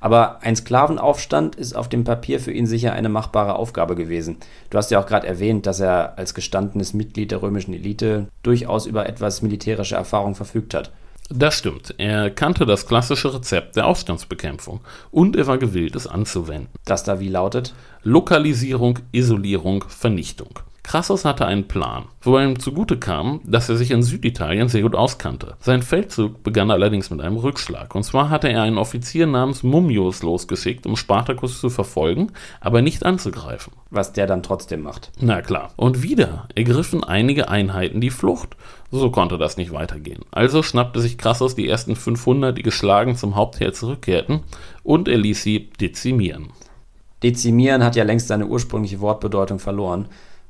Aber 0.00 0.38
ein 0.40 0.56
Sklavenaufstand 0.56 1.54
ist 1.54 1.76
auf 1.76 1.90
dem 1.90 2.04
Papier 2.04 2.40
für 2.40 2.52
ihn 2.52 2.66
sicher 2.66 2.94
eine 2.94 3.10
machbare 3.10 3.56
Aufgabe 3.56 3.94
gewesen. 3.94 4.38
Du 4.70 4.78
hast 4.78 4.90
ja 4.90 4.98
auch 4.98 5.06
gerade 5.06 5.26
erwähnt, 5.26 5.66
dass 5.66 5.80
er 5.80 6.16
als 6.16 6.32
gestandenes 6.32 6.94
Mitglied 6.94 7.30
der 7.30 7.42
römischen 7.42 7.74
Elite 7.74 8.28
durchaus 8.42 8.86
über 8.86 9.06
etwas 9.06 9.42
militärische 9.42 9.96
Erfahrung 9.96 10.34
verfügt 10.34 10.72
hat. 10.72 10.92
Das 11.28 11.58
stimmt. 11.58 11.94
Er 11.98 12.30
kannte 12.30 12.64
das 12.64 12.86
klassische 12.86 13.34
Rezept 13.34 13.76
der 13.76 13.84
Aufstandsbekämpfung 13.86 14.80
und 15.10 15.36
er 15.36 15.46
war 15.46 15.58
gewillt, 15.58 15.94
es 15.94 16.06
anzuwenden. 16.06 16.70
Das 16.86 17.04
da 17.04 17.20
wie 17.20 17.28
lautet? 17.28 17.74
Lokalisierung, 18.02 19.00
Isolierung, 19.12 19.84
Vernichtung. 19.88 20.60
Crassus 20.88 21.26
hatte 21.26 21.44
einen 21.44 21.68
Plan, 21.68 22.06
wobei 22.22 22.46
ihm 22.46 22.58
zugute 22.58 22.98
kam, 22.98 23.42
dass 23.44 23.68
er 23.68 23.76
sich 23.76 23.90
in 23.90 24.02
Süditalien 24.02 24.68
sehr 24.68 24.80
gut 24.80 24.94
auskannte. 24.94 25.58
Sein 25.60 25.82
Feldzug 25.82 26.42
begann 26.42 26.70
allerdings 26.70 27.10
mit 27.10 27.20
einem 27.20 27.36
Rückschlag. 27.36 27.94
Und 27.94 28.04
zwar 28.04 28.30
hatte 28.30 28.48
er 28.48 28.62
einen 28.62 28.78
Offizier 28.78 29.26
namens 29.26 29.62
Mummius 29.62 30.22
losgeschickt, 30.22 30.86
um 30.86 30.96
Spartacus 30.96 31.60
zu 31.60 31.68
verfolgen, 31.68 32.32
aber 32.62 32.80
nicht 32.80 33.04
anzugreifen. 33.04 33.74
Was 33.90 34.14
der 34.14 34.26
dann 34.26 34.42
trotzdem 34.42 34.80
macht. 34.80 35.12
Na 35.20 35.42
klar. 35.42 35.72
Und 35.76 36.02
wieder 36.02 36.48
ergriffen 36.54 37.04
einige 37.04 37.50
Einheiten 37.50 38.00
die 38.00 38.08
Flucht. 38.08 38.56
So 38.90 39.10
konnte 39.10 39.36
das 39.36 39.58
nicht 39.58 39.72
weitergehen. 39.72 40.24
Also 40.30 40.62
schnappte 40.62 41.02
sich 41.02 41.18
Crassus 41.18 41.54
die 41.54 41.68
ersten 41.68 41.96
500, 41.96 42.56
die 42.56 42.62
geschlagen 42.62 43.14
zum 43.14 43.36
Hauptheer 43.36 43.74
zurückkehrten, 43.74 44.40
und 44.84 45.06
er 45.06 45.18
ließ 45.18 45.42
sie 45.42 45.68
dezimieren. 45.82 46.48
Dezimieren 47.22 47.84
hat 47.84 47.94
ja 47.94 48.04
längst 48.04 48.28
seine 48.28 48.46
ursprüngliche 48.46 49.00
Wortbedeutung 49.00 49.58
verloren. 49.58 50.08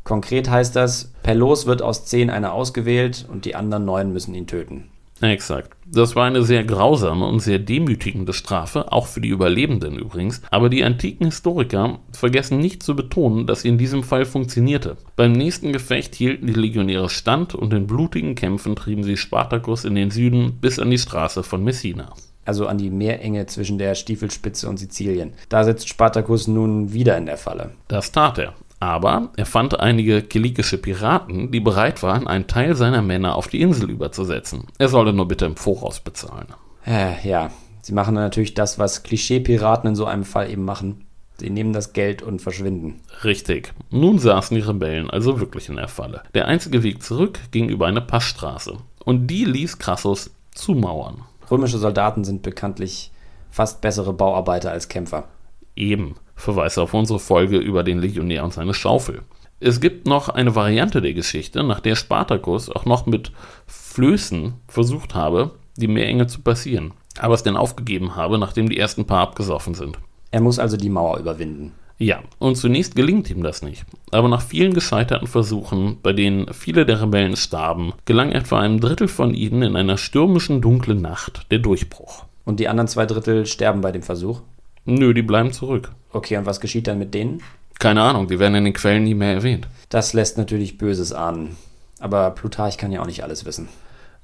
Konkret 0.08 0.48
heißt 0.48 0.74
das, 0.74 1.12
per 1.22 1.34
Los 1.34 1.66
wird 1.66 1.82
aus 1.82 2.06
zehn 2.06 2.30
einer 2.30 2.54
ausgewählt 2.54 3.26
und 3.30 3.44
die 3.44 3.54
anderen 3.54 3.84
neun 3.84 4.10
müssen 4.10 4.34
ihn 4.34 4.46
töten. 4.46 4.84
Exakt. 5.20 5.76
Das 5.84 6.16
war 6.16 6.24
eine 6.24 6.44
sehr 6.44 6.64
grausame 6.64 7.26
und 7.26 7.40
sehr 7.40 7.58
demütigende 7.58 8.32
Strafe, 8.32 8.90
auch 8.90 9.06
für 9.06 9.20
die 9.20 9.28
Überlebenden 9.28 9.98
übrigens. 9.98 10.40
Aber 10.50 10.70
die 10.70 10.82
antiken 10.82 11.26
Historiker 11.26 11.98
vergessen 12.12 12.58
nicht 12.58 12.82
zu 12.82 12.96
betonen, 12.96 13.46
dass 13.46 13.62
sie 13.62 13.68
in 13.68 13.76
diesem 13.76 14.02
Fall 14.02 14.24
funktionierte. 14.24 14.96
Beim 15.14 15.32
nächsten 15.32 15.74
Gefecht 15.74 16.14
hielten 16.14 16.46
die 16.46 16.54
Legionäre 16.54 17.10
stand 17.10 17.54
und 17.54 17.74
in 17.74 17.86
blutigen 17.86 18.34
Kämpfen 18.34 18.76
trieben 18.76 19.02
sie 19.02 19.18
Spartacus 19.18 19.84
in 19.84 19.94
den 19.94 20.10
Süden 20.10 20.56
bis 20.58 20.78
an 20.78 20.90
die 20.90 20.96
Straße 20.96 21.42
von 21.42 21.62
Messina. 21.62 22.14
Also 22.46 22.66
an 22.66 22.78
die 22.78 22.88
Meerenge 22.88 23.44
zwischen 23.44 23.76
der 23.76 23.94
Stiefelspitze 23.94 24.70
und 24.70 24.78
Sizilien. 24.78 25.34
Da 25.50 25.64
sitzt 25.64 25.86
Spartacus 25.86 26.48
nun 26.48 26.94
wieder 26.94 27.18
in 27.18 27.26
der 27.26 27.36
Falle. 27.36 27.72
Das 27.88 28.10
tat 28.10 28.38
er. 28.38 28.54
Aber 28.80 29.30
er 29.36 29.46
fand 29.46 29.80
einige 29.80 30.22
kilikische 30.22 30.78
Piraten, 30.78 31.50
die 31.50 31.60
bereit 31.60 32.02
waren, 32.02 32.26
einen 32.26 32.46
Teil 32.46 32.76
seiner 32.76 33.02
Männer 33.02 33.34
auf 33.34 33.48
die 33.48 33.60
Insel 33.60 33.90
überzusetzen. 33.90 34.64
Er 34.78 34.88
solle 34.88 35.12
nur 35.12 35.26
bitte 35.26 35.46
im 35.46 35.56
Voraus 35.56 36.00
bezahlen. 36.00 36.46
Äh, 36.86 37.28
ja, 37.28 37.50
sie 37.82 37.92
machen 37.92 38.14
natürlich 38.14 38.54
das, 38.54 38.78
was 38.78 39.02
Klischee-Piraten 39.02 39.90
in 39.90 39.96
so 39.96 40.04
einem 40.06 40.24
Fall 40.24 40.50
eben 40.50 40.64
machen. 40.64 41.04
Sie 41.40 41.50
nehmen 41.50 41.72
das 41.72 41.92
Geld 41.92 42.22
und 42.22 42.42
verschwinden. 42.42 43.00
Richtig. 43.22 43.72
Nun 43.90 44.18
saßen 44.18 44.56
die 44.56 44.62
Rebellen 44.62 45.08
also 45.08 45.38
wirklich 45.38 45.68
in 45.68 45.76
der 45.76 45.88
Falle. 45.88 46.22
Der 46.34 46.48
einzige 46.48 46.82
Weg 46.82 47.02
zurück 47.02 47.38
ging 47.52 47.68
über 47.68 47.86
eine 47.86 48.00
Passstraße. 48.00 48.76
Und 49.04 49.28
die 49.28 49.44
ließ 49.44 49.78
Crassus 49.78 50.30
zumauern. 50.52 51.22
Römische 51.50 51.78
Soldaten 51.78 52.24
sind 52.24 52.42
bekanntlich 52.42 53.12
fast 53.50 53.80
bessere 53.80 54.12
Bauarbeiter 54.12 54.70
als 54.70 54.88
Kämpfer. 54.88 55.28
Eben. 55.76 56.16
Verweis 56.38 56.78
auf 56.78 56.94
unsere 56.94 57.18
Folge 57.18 57.58
über 57.58 57.82
den 57.82 57.98
Legionär 57.98 58.44
und 58.44 58.54
seine 58.54 58.72
Schaufel. 58.72 59.22
Es 59.60 59.80
gibt 59.80 60.06
noch 60.06 60.28
eine 60.28 60.54
Variante 60.54 61.02
der 61.02 61.12
Geschichte, 61.12 61.64
nach 61.64 61.80
der 61.80 61.96
Spartacus 61.96 62.70
auch 62.70 62.84
noch 62.84 63.06
mit 63.06 63.32
Flößen 63.66 64.54
versucht 64.68 65.16
habe, 65.16 65.50
die 65.76 65.88
Meerenge 65.88 66.28
zu 66.28 66.40
passieren, 66.40 66.92
aber 67.18 67.34
es 67.34 67.42
dann 67.42 67.56
aufgegeben 67.56 68.14
habe, 68.14 68.38
nachdem 68.38 68.68
die 68.68 68.78
ersten 68.78 69.04
paar 69.04 69.20
abgesoffen 69.20 69.74
sind. 69.74 69.98
Er 70.30 70.40
muss 70.40 70.60
also 70.60 70.76
die 70.76 70.90
Mauer 70.90 71.18
überwinden. 71.18 71.72
Ja, 72.00 72.20
und 72.38 72.54
zunächst 72.54 72.94
gelingt 72.94 73.28
ihm 73.28 73.42
das 73.42 73.62
nicht. 73.62 73.84
Aber 74.12 74.28
nach 74.28 74.42
vielen 74.42 74.72
gescheiterten 74.72 75.26
Versuchen, 75.26 75.98
bei 76.00 76.12
denen 76.12 76.54
viele 76.54 76.86
der 76.86 77.02
Rebellen 77.02 77.34
starben, 77.34 77.92
gelang 78.04 78.30
etwa 78.30 78.60
einem 78.60 78.78
Drittel 78.78 79.08
von 79.08 79.34
ihnen 79.34 79.62
in 79.62 79.74
einer 79.74 79.96
stürmischen 79.96 80.60
dunklen 80.60 81.02
Nacht 81.02 81.46
der 81.50 81.58
Durchbruch. 81.58 82.24
Und 82.44 82.60
die 82.60 82.68
anderen 82.68 82.86
zwei 82.86 83.06
Drittel 83.06 83.46
sterben 83.46 83.80
bei 83.80 83.90
dem 83.90 84.02
Versuch? 84.02 84.42
Nö, 84.90 85.12
die 85.12 85.20
bleiben 85.20 85.52
zurück. 85.52 85.92
Okay, 86.12 86.38
und 86.38 86.46
was 86.46 86.60
geschieht 86.60 86.86
dann 86.86 86.98
mit 86.98 87.12
denen? 87.12 87.42
Keine 87.78 88.00
Ahnung, 88.00 88.26
die 88.26 88.38
werden 88.38 88.54
in 88.54 88.64
den 88.64 88.72
Quellen 88.72 89.04
nie 89.04 89.14
mehr 89.14 89.34
erwähnt. 89.34 89.68
Das 89.90 90.14
lässt 90.14 90.38
natürlich 90.38 90.78
Böses 90.78 91.12
ahnen. 91.12 91.58
Aber 92.00 92.30
Plutarch 92.30 92.78
kann 92.78 92.90
ja 92.90 93.02
auch 93.02 93.06
nicht 93.06 93.22
alles 93.22 93.44
wissen. 93.44 93.68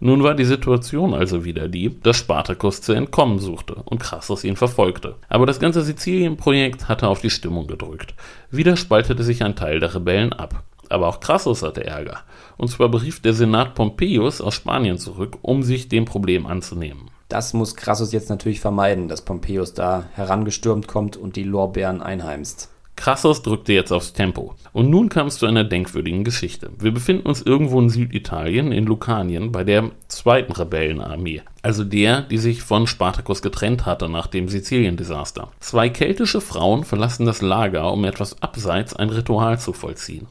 Nun 0.01 0.23
war 0.23 0.35
die 0.35 0.47
Situation 0.47 1.13
also 1.13 1.45
wieder 1.45 1.69
die, 1.69 2.01
dass 2.01 2.17
Spartacus 2.17 2.81
zu 2.81 2.95
entkommen 2.95 3.41
suchte 3.41 3.75
und 3.85 3.99
Crassus 3.99 4.43
ihn 4.43 4.57
verfolgte. 4.57 5.17
Aber 5.29 5.45
das 5.45 5.61
ganze 5.61 5.83
Sizilien-Projekt 5.83 6.89
hatte 6.89 7.09
auf 7.09 7.21
die 7.21 7.29
Stimmung 7.29 7.67
gedrückt. 7.67 8.15
Wieder 8.51 8.79
spaltete 8.79 9.23
sich 9.23 9.45
ein 9.45 9.57
Teil 9.57 9.81
der 9.81 9.95
Rebellen 9.95 10.33
ab. 10.33 10.65
Aber 10.89 11.09
auch 11.09 11.21
Crassus 11.21 11.63
hatte 11.63 11.85
Ärger. 11.85 12.21
Und 12.57 12.69
zwar 12.69 12.89
berief 12.89 13.21
der 13.21 13.35
Senat 13.35 13.75
Pompeius 13.75 14.41
aus 14.41 14.55
Spanien 14.55 14.97
zurück, 14.97 15.37
um 15.43 15.63
sich 15.63 15.91
dem 15.91 16.07
Problem 16.07 16.47
anzunehmen. 16.47 17.11
Das 17.35 17.53
muss 17.53 17.75
Crassus 17.75 18.13
jetzt 18.13 18.31
natürlich 18.31 18.61
vermeiden, 18.61 19.09
dass 19.09 19.23
Pompeius 19.23 19.75
da 19.75 20.05
herangestürmt 20.13 20.87
kommt 20.87 21.17
und 21.17 21.35
die 21.35 21.43
Lorbeeren 21.43 22.01
einheimst. 22.01 22.71
Crassus 22.95 23.43
drückte 23.43 23.73
jetzt 23.73 23.91
aufs 23.91 24.13
Tempo. 24.13 24.55
Und 24.73 24.89
nun 24.89 25.09
kam 25.09 25.27
es 25.27 25.39
zu 25.39 25.47
einer 25.47 25.65
denkwürdigen 25.65 26.23
Geschichte. 26.23 26.71
Wir 26.79 26.95
befinden 26.95 27.27
uns 27.27 27.43
irgendwo 27.43 27.81
in 27.81 27.91
Süditalien, 27.91 28.71
in 28.71 28.87
Lucanien, 28.87 29.51
bei 29.51 29.65
der 29.65 29.91
zweiten 30.07 30.53
Rebellenarmee. 30.53 31.43
Also 31.65 31.83
der, 31.83 32.21
die 32.21 32.37
sich 32.37 32.63
von 32.63 32.87
Spartacus 32.87 33.41
getrennt 33.41 33.87
hatte 33.87 34.11
nach 34.11 34.27
dem 34.27 34.49
Sizilien-Desaster. 34.49 35.49
Zwei 35.61 35.89
keltische 35.89 36.43
Frauen 36.43 36.85
verlassen 36.85 37.25
das 37.25 37.41
Lager, 37.41 37.91
um 37.91 38.05
etwas 38.05 38.43
abseits 38.43 38.95
ein 38.95 39.09
Ritual 39.09 39.59
zu 39.59 39.73
vollziehen. 39.73 40.27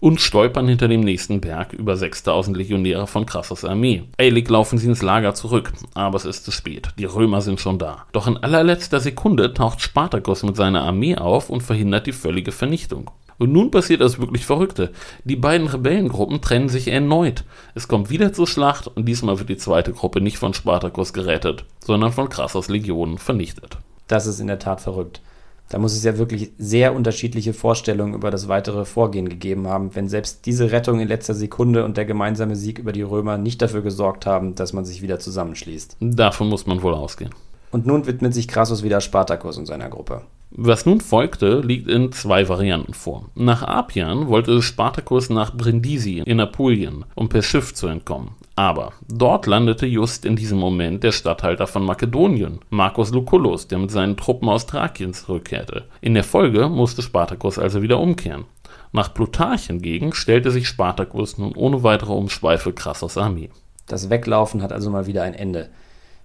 Und 0.00 0.22
stolpern 0.22 0.66
hinter 0.66 0.88
dem 0.88 1.02
nächsten 1.02 1.42
Berg 1.42 1.74
über 1.74 1.94
6000 1.94 2.56
Legionäre 2.56 3.06
von 3.06 3.26
Crassus 3.26 3.66
Armee. 3.66 4.04
Eilig 4.16 4.48
laufen 4.48 4.78
sie 4.78 4.86
ins 4.86 5.02
Lager 5.02 5.34
zurück, 5.34 5.74
aber 5.92 6.16
es 6.16 6.24
ist 6.24 6.46
zu 6.46 6.52
spät. 6.52 6.88
Die 6.98 7.04
Römer 7.04 7.42
sind 7.42 7.60
schon 7.60 7.78
da. 7.78 8.06
Doch 8.12 8.26
in 8.26 8.38
allerletzter 8.38 9.00
Sekunde 9.00 9.52
taucht 9.52 9.82
Spartacus 9.82 10.42
mit 10.42 10.56
seiner 10.56 10.84
Armee 10.84 11.16
auf 11.16 11.50
und 11.50 11.62
verhindert 11.62 12.06
die 12.06 12.12
völlige 12.12 12.50
Vernichtung. 12.50 13.10
Und 13.38 13.52
nun 13.52 13.70
passiert 13.70 14.00
das 14.00 14.18
wirklich 14.18 14.44
Verrückte. 14.44 14.90
Die 15.24 15.36
beiden 15.36 15.68
Rebellengruppen 15.68 16.40
trennen 16.40 16.68
sich 16.68 16.88
erneut. 16.88 17.44
Es 17.74 17.86
kommt 17.86 18.10
wieder 18.10 18.32
zur 18.32 18.48
Schlacht 18.48 18.88
und 18.88 19.06
diesmal 19.06 19.38
wird 19.38 19.48
die 19.48 19.56
zweite 19.56 19.92
Gruppe 19.92 20.20
nicht 20.20 20.38
von 20.38 20.54
Spartacus 20.54 21.12
gerettet, 21.12 21.64
sondern 21.84 22.12
von 22.12 22.28
Crassus 22.28 22.68
Legionen 22.68 23.18
vernichtet. 23.18 23.78
Das 24.08 24.26
ist 24.26 24.40
in 24.40 24.48
der 24.48 24.58
Tat 24.58 24.80
verrückt. 24.80 25.20
Da 25.68 25.78
muss 25.78 25.92
es 25.92 26.02
ja 26.02 26.16
wirklich 26.16 26.50
sehr 26.58 26.94
unterschiedliche 26.94 27.52
Vorstellungen 27.52 28.14
über 28.14 28.30
das 28.30 28.48
weitere 28.48 28.86
Vorgehen 28.86 29.28
gegeben 29.28 29.68
haben, 29.68 29.94
wenn 29.94 30.08
selbst 30.08 30.46
diese 30.46 30.72
Rettung 30.72 30.98
in 30.98 31.08
letzter 31.08 31.34
Sekunde 31.34 31.84
und 31.84 31.98
der 31.98 32.06
gemeinsame 32.06 32.56
Sieg 32.56 32.78
über 32.78 32.92
die 32.92 33.02
Römer 33.02 33.36
nicht 33.36 33.60
dafür 33.60 33.82
gesorgt 33.82 34.24
haben, 34.24 34.54
dass 34.54 34.72
man 34.72 34.86
sich 34.86 35.02
wieder 35.02 35.18
zusammenschließt. 35.18 35.98
Davon 36.00 36.48
muss 36.48 36.66
man 36.66 36.82
wohl 36.82 36.94
ausgehen. 36.94 37.34
Und 37.70 37.86
nun 37.86 38.06
widmet 38.06 38.32
sich 38.32 38.48
Crassus 38.48 38.82
wieder 38.82 39.02
Spartacus 39.02 39.58
und 39.58 39.66
seiner 39.66 39.90
Gruppe. 39.90 40.22
Was 40.50 40.86
nun 40.86 41.00
folgte, 41.00 41.60
liegt 41.60 41.88
in 41.88 42.10
zwei 42.10 42.48
Varianten 42.48 42.94
vor. 42.94 43.26
Nach 43.34 43.62
Apian 43.62 44.28
wollte 44.28 44.62
Spartacus 44.62 45.28
nach 45.28 45.54
Brindisi 45.54 46.22
in 46.24 46.40
Apulien, 46.40 47.04
um 47.14 47.28
per 47.28 47.42
Schiff 47.42 47.74
zu 47.74 47.86
entkommen. 47.86 48.30
Aber 48.56 48.92
dort 49.08 49.46
landete 49.46 49.86
just 49.86 50.24
in 50.24 50.36
diesem 50.36 50.58
Moment 50.58 51.04
der 51.04 51.12
Statthalter 51.12 51.66
von 51.66 51.84
Makedonien, 51.84 52.60
Marcus 52.70 53.12
Lucullus, 53.12 53.68
der 53.68 53.78
mit 53.78 53.90
seinen 53.90 54.16
Truppen 54.16 54.48
aus 54.48 54.66
Thrakien 54.66 55.12
zurückkehrte. 55.12 55.84
In 56.00 56.14
der 56.14 56.24
Folge 56.24 56.68
musste 56.68 57.02
Spartacus 57.02 57.58
also 57.58 57.82
wieder 57.82 58.00
umkehren. 58.00 58.46
Nach 58.90 59.12
Plutarch 59.12 59.66
hingegen 59.66 60.14
stellte 60.14 60.50
sich 60.50 60.66
Spartacus 60.66 61.38
nun 61.38 61.54
ohne 61.54 61.82
weitere 61.82 62.14
Umschweife 62.14 62.72
Crassus 62.72 63.18
Armee. 63.18 63.50
Das 63.86 64.10
Weglaufen 64.10 64.62
hat 64.62 64.72
also 64.72 64.90
mal 64.90 65.06
wieder 65.06 65.22
ein 65.22 65.34
Ende. 65.34 65.68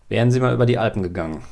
Wären 0.08 0.32
sie 0.32 0.40
mal 0.40 0.54
über 0.54 0.66
die 0.66 0.78
Alpen 0.78 1.04
gegangen. 1.04 1.44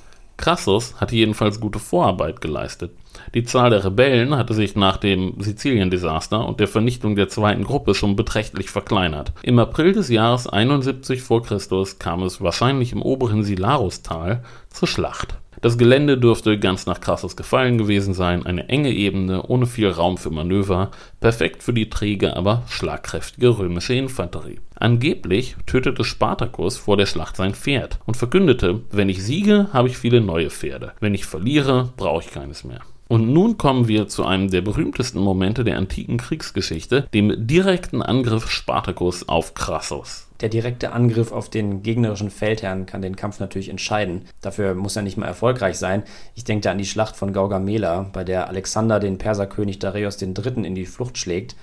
Crassus 0.42 0.96
hatte 1.00 1.16
jedenfalls 1.16 1.62
gute 1.62 1.80
Vorarbeit 1.80 2.42
geleistet. 2.42 2.92
Die 3.34 3.44
Zahl 3.44 3.70
der 3.70 3.86
Rebellen 3.86 4.36
hatte 4.36 4.54
sich 4.54 4.76
nach 4.76 4.98
dem 4.98 5.36
Sizilien-Desaster 5.40 6.46
und 6.46 6.60
der 6.60 6.68
Vernichtung 6.68 7.16
der 7.16 7.30
zweiten 7.30 7.64
Gruppe 7.64 7.94
schon 7.94 8.16
beträchtlich 8.16 8.70
verkleinert. 8.70 9.32
Im 9.44 9.60
April 9.60 9.94
des 9.94 10.10
Jahres 10.10 10.48
71 10.48 11.22
v. 11.22 11.42
Chr. 11.42 11.60
kam 12.00 12.24
es 12.24 12.42
wahrscheinlich 12.42 12.92
im 12.92 13.02
oberen 13.02 13.44
Silarustal 13.44 14.44
zur 14.70 14.88
Schlacht. 14.88 15.38
Das 15.62 15.78
Gelände 15.78 16.18
dürfte 16.18 16.58
ganz 16.58 16.88
nach 16.88 17.00
Crassus 17.02 17.36
gefallen 17.36 17.78
gewesen 17.78 18.16
sein, 18.16 18.48
eine 18.48 18.68
enge 18.70 18.92
Ebene 18.92 19.44
ohne 19.44 19.68
viel 19.68 19.90
Raum 19.90 20.18
für 20.18 20.32
Manöver, 20.32 20.90
perfekt 21.20 21.62
für 21.62 21.72
die 21.72 21.88
träge, 21.88 22.36
aber 22.36 22.64
schlagkräftige 22.68 23.60
römische 23.60 23.94
Infanterie. 23.94 24.60
Angeblich 24.74 25.56
tötete 25.68 26.04
Spartacus 26.04 26.78
vor 26.78 26.98
der 26.98 27.06
Schlacht 27.06 27.36
sein 27.36 27.54
Pferd 27.54 28.00
und 28.08 28.18
verkündete, 28.18 28.82
wenn 28.90 29.10
ich 29.10 29.24
siege, 29.24 29.68
habe 29.72 29.88
ich 29.88 30.00
viele 30.00 30.20
neue 30.20 30.50
Pferde, 30.50 30.94
wenn 31.00 31.14
ich 31.14 31.26
verliere, 31.26 31.90
brauche 31.96 32.24
ich 32.24 32.32
keines 32.32 32.64
mehr. 32.64 32.82
Und 33.08 33.32
nun 33.32 33.58
kommen 33.58 33.88
wir 33.88 34.08
zu 34.08 34.26
einem 34.26 34.50
der 34.50 34.62
berühmtesten 34.62 35.20
Momente 35.20 35.64
der 35.64 35.78
antiken 35.78 36.18
Kriegsgeschichte, 36.18 37.08
dem 37.14 37.46
direkten 37.46 38.02
Angriff 38.02 38.50
Spartacus 38.50 39.28
auf 39.28 39.54
Crassus. 39.54 40.31
Der 40.42 40.50
direkte 40.50 40.92
Angriff 40.92 41.32
auf 41.32 41.50
den 41.50 41.84
gegnerischen 41.84 42.32
Feldherrn 42.32 42.88
kann 42.88 43.04
den 43.04 43.16
Kampf 43.16 43.40
natürlich 43.40 43.70
entscheiden. 43.70 44.26
Dafür 44.42 44.74
muss 44.74 44.96
er 44.96 45.04
nicht 45.04 45.16
mal 45.16 45.28
erfolgreich 45.28 45.78
sein. 45.78 46.02
Ich 46.34 46.44
denke 46.44 46.64
da 46.64 46.72
an 46.72 46.80
die 46.80 46.86
Schlacht 46.86 47.16
von 47.16 47.32
Gaugamela, 47.32 48.10
bei 48.12 48.24
der 48.24 48.50
Alexander 48.50 49.00
den 49.00 49.20
Perserkönig 49.20 49.78
Darius 49.78 50.20
III. 50.20 50.66
in 50.66 50.74
die 50.74 50.88
Flucht 50.88 51.20
schlägt. 51.20 51.56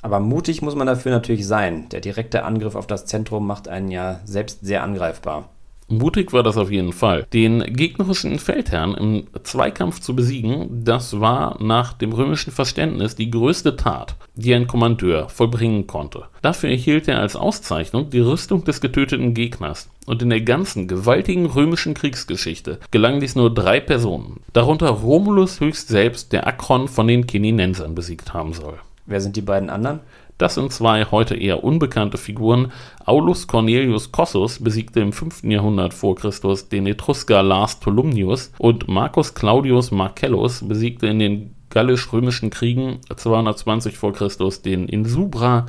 Aber 0.00 0.20
mutig 0.20 0.62
muss 0.62 0.76
man 0.76 0.86
dafür 0.86 1.10
natürlich 1.10 1.46
sein. 1.46 1.88
Der 1.90 2.00
direkte 2.00 2.44
Angriff 2.44 2.76
auf 2.76 2.86
das 2.86 3.04
Zentrum 3.04 3.46
macht 3.46 3.66
einen 3.66 3.90
ja 3.90 4.20
selbst 4.24 4.64
sehr 4.64 4.84
angreifbar. 4.84 5.50
Mutig 5.90 6.32
war 6.32 6.44
das 6.44 6.56
auf 6.56 6.70
jeden 6.70 6.92
Fall. 6.92 7.26
Den 7.32 7.64
gegnerischen 7.64 8.38
Feldherrn 8.38 8.94
im 8.94 9.26
Zweikampf 9.42 9.98
zu 9.98 10.14
besiegen, 10.14 10.84
das 10.84 11.18
war 11.18 11.60
nach 11.60 11.94
dem 11.94 12.12
römischen 12.12 12.52
Verständnis 12.52 13.16
die 13.16 13.28
größte 13.28 13.74
Tat, 13.74 14.14
die 14.36 14.54
ein 14.54 14.68
Kommandeur 14.68 15.28
vollbringen 15.28 15.88
konnte. 15.88 16.26
Dafür 16.42 16.70
erhielt 16.70 17.08
er 17.08 17.18
als 17.18 17.34
Auszeichnung 17.34 18.08
die 18.08 18.20
Rüstung 18.20 18.62
des 18.62 18.80
getöteten 18.80 19.34
Gegners. 19.34 19.90
Und 20.06 20.22
in 20.22 20.30
der 20.30 20.42
ganzen 20.42 20.86
gewaltigen 20.86 21.46
römischen 21.46 21.94
Kriegsgeschichte 21.94 22.78
gelang 22.92 23.18
dies 23.18 23.34
nur 23.34 23.52
drei 23.52 23.80
Personen, 23.80 24.40
darunter 24.52 24.90
Romulus 24.90 25.58
höchst 25.58 25.88
selbst, 25.88 26.32
der 26.32 26.46
Akron 26.46 26.86
von 26.86 27.08
den 27.08 27.26
Kininensern 27.26 27.96
besiegt 27.96 28.32
haben 28.32 28.52
soll. 28.52 28.78
Wer 29.06 29.20
sind 29.20 29.34
die 29.34 29.42
beiden 29.42 29.70
anderen? 29.70 30.00
Das 30.40 30.54
sind 30.54 30.72
zwei 30.72 31.04
heute 31.04 31.36
eher 31.36 31.62
unbekannte 31.64 32.16
Figuren. 32.16 32.72
Aulus 33.04 33.46
Cornelius 33.46 34.10
Cossus 34.10 34.58
besiegte 34.58 35.00
im 35.00 35.12
5. 35.12 35.44
Jahrhundert 35.44 35.92
vor 35.92 36.16
Christus 36.16 36.70
den 36.70 36.86
Etrusker 36.86 37.42
Lars 37.42 37.78
Tolumnius 37.78 38.50
und 38.56 38.88
Marcus 38.88 39.34
Claudius 39.34 39.90
Marcellus 39.90 40.66
besiegte 40.66 41.08
in 41.08 41.18
den 41.18 41.54
gallisch-römischen 41.68 42.48
Kriegen 42.48 43.00
220 43.14 43.98
vor 43.98 44.14
Christus 44.14 44.62
den 44.62 44.88
Insubra 44.88 45.66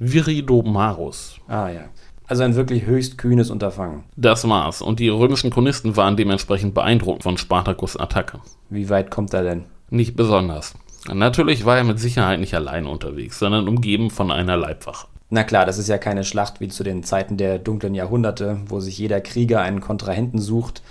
Viridomarus. 0.00 1.36
Ah 1.46 1.68
ja. 1.68 1.84
Also 2.26 2.42
ein 2.42 2.56
wirklich 2.56 2.86
höchst 2.86 3.18
kühnes 3.18 3.52
Unterfangen. 3.52 4.02
Das 4.16 4.48
war's. 4.48 4.82
Und 4.82 4.98
die 4.98 5.10
römischen 5.10 5.50
Chronisten 5.52 5.96
waren 5.96 6.16
dementsprechend 6.16 6.74
beeindruckt 6.74 7.22
von 7.22 7.38
Spartacus 7.38 7.96
Attacke. 7.96 8.40
Wie 8.68 8.90
weit 8.90 9.12
kommt 9.12 9.32
er 9.32 9.44
denn? 9.44 9.66
Nicht 9.90 10.16
besonders. 10.16 10.74
Natürlich 11.12 11.64
war 11.64 11.76
er 11.76 11.84
mit 11.84 11.98
Sicherheit 11.98 12.40
nicht 12.40 12.54
allein 12.54 12.86
unterwegs, 12.86 13.38
sondern 13.38 13.68
umgeben 13.68 14.10
von 14.10 14.30
einer 14.30 14.56
Leibwache. 14.56 15.06
Na 15.30 15.44
klar, 15.44 15.66
das 15.66 15.78
ist 15.78 15.88
ja 15.88 15.98
keine 15.98 16.24
Schlacht 16.24 16.60
wie 16.60 16.68
zu 16.68 16.82
den 16.82 17.04
Zeiten 17.04 17.36
der 17.36 17.58
dunklen 17.58 17.94
Jahrhunderte, 17.94 18.60
wo 18.66 18.80
sich 18.80 18.98
jeder 18.98 19.20
Krieger 19.20 19.60
einen 19.60 19.80
Kontrahenten 19.80 20.38
sucht, 20.38 20.82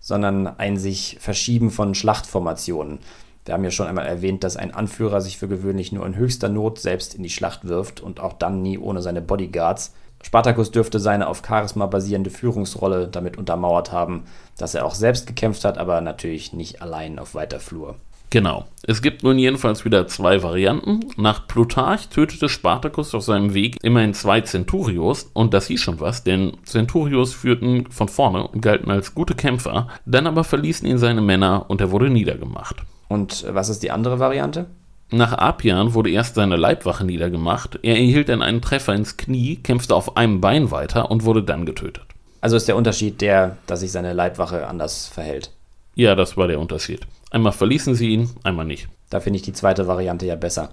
sondern 0.00 0.46
ein 0.46 0.76
sich 0.76 1.16
Verschieben 1.20 1.70
von 1.70 1.94
Schlachtformationen. 1.94 2.98
Wir 3.46 3.54
haben 3.54 3.64
ja 3.64 3.70
schon 3.70 3.86
einmal 3.86 4.06
erwähnt, 4.06 4.44
dass 4.44 4.56
ein 4.56 4.74
Anführer 4.74 5.20
sich 5.20 5.38
für 5.38 5.48
gewöhnlich 5.48 5.92
nur 5.92 6.04
in 6.04 6.16
höchster 6.16 6.48
Not 6.48 6.78
selbst 6.78 7.14
in 7.14 7.22
die 7.22 7.30
Schlacht 7.30 7.66
wirft 7.68 8.00
und 8.00 8.20
auch 8.20 8.32
dann 8.32 8.60
nie 8.60 8.76
ohne 8.76 9.02
seine 9.02 9.22
Bodyguards. 9.22 9.94
Spartacus 10.22 10.72
dürfte 10.72 10.98
seine 10.98 11.28
auf 11.28 11.42
Charisma 11.46 11.86
basierende 11.86 12.30
Führungsrolle 12.30 13.08
damit 13.08 13.38
untermauert 13.38 13.92
haben, 13.92 14.24
dass 14.58 14.74
er 14.74 14.84
auch 14.84 14.94
selbst 14.94 15.26
gekämpft 15.26 15.64
hat, 15.64 15.78
aber 15.78 16.00
natürlich 16.00 16.52
nicht 16.52 16.82
allein 16.82 17.18
auf 17.18 17.34
weiter 17.34 17.60
Flur. 17.60 17.96
Genau. 18.30 18.66
Es 18.82 19.02
gibt 19.02 19.22
nun 19.22 19.38
jedenfalls 19.38 19.84
wieder 19.84 20.06
zwei 20.06 20.42
Varianten. 20.42 21.00
Nach 21.16 21.46
Plutarch 21.46 22.08
tötete 22.08 22.48
Spartacus 22.48 23.14
auf 23.14 23.22
seinem 23.22 23.54
Weg 23.54 23.78
immerhin 23.82 24.14
zwei 24.14 24.40
Centurios 24.40 25.30
und 25.32 25.54
das 25.54 25.66
hieß 25.66 25.80
schon 25.80 26.00
was, 26.00 26.24
denn 26.24 26.56
Centurios 26.64 27.34
führten 27.34 27.90
von 27.90 28.08
vorne 28.08 28.46
und 28.46 28.60
galten 28.62 28.90
als 28.90 29.14
gute 29.14 29.34
Kämpfer, 29.34 29.88
dann 30.06 30.26
aber 30.26 30.44
verließen 30.44 30.88
ihn 30.88 30.98
seine 30.98 31.20
Männer 31.20 31.66
und 31.68 31.80
er 31.80 31.90
wurde 31.90 32.10
niedergemacht. 32.10 32.76
Und 33.08 33.44
was 33.48 33.68
ist 33.68 33.82
die 33.82 33.90
andere 33.90 34.18
Variante? 34.18 34.66
Nach 35.10 35.32
Apian 35.32 35.94
wurde 35.94 36.10
erst 36.10 36.34
seine 36.34 36.56
Leibwache 36.56 37.04
niedergemacht, 37.04 37.78
er 37.82 37.94
erhielt 37.94 38.28
dann 38.28 38.42
einen 38.42 38.60
Treffer 38.60 38.92
ins 38.92 39.16
Knie, 39.16 39.56
kämpfte 39.56 39.94
auf 39.94 40.16
einem 40.16 40.40
Bein 40.40 40.72
weiter 40.72 41.12
und 41.12 41.24
wurde 41.24 41.44
dann 41.44 41.64
getötet. 41.64 42.04
Also 42.40 42.56
ist 42.56 42.66
der 42.66 42.76
Unterschied 42.76 43.20
der, 43.20 43.56
dass 43.66 43.80
sich 43.80 43.92
seine 43.92 44.12
Leibwache 44.12 44.66
anders 44.66 45.06
verhält. 45.08 45.52
Ja, 45.94 46.14
das 46.14 46.36
war 46.36 46.48
der 46.48 46.60
Unterschied. 46.60 47.06
Einmal 47.36 47.52
verließen 47.52 47.94
sie 47.94 48.14
ihn, 48.14 48.30
einmal 48.44 48.64
nicht. 48.64 48.88
Da 49.10 49.20
finde 49.20 49.36
ich 49.36 49.42
die 49.42 49.52
zweite 49.52 49.86
Variante 49.86 50.24
ja 50.24 50.36
besser. 50.36 50.70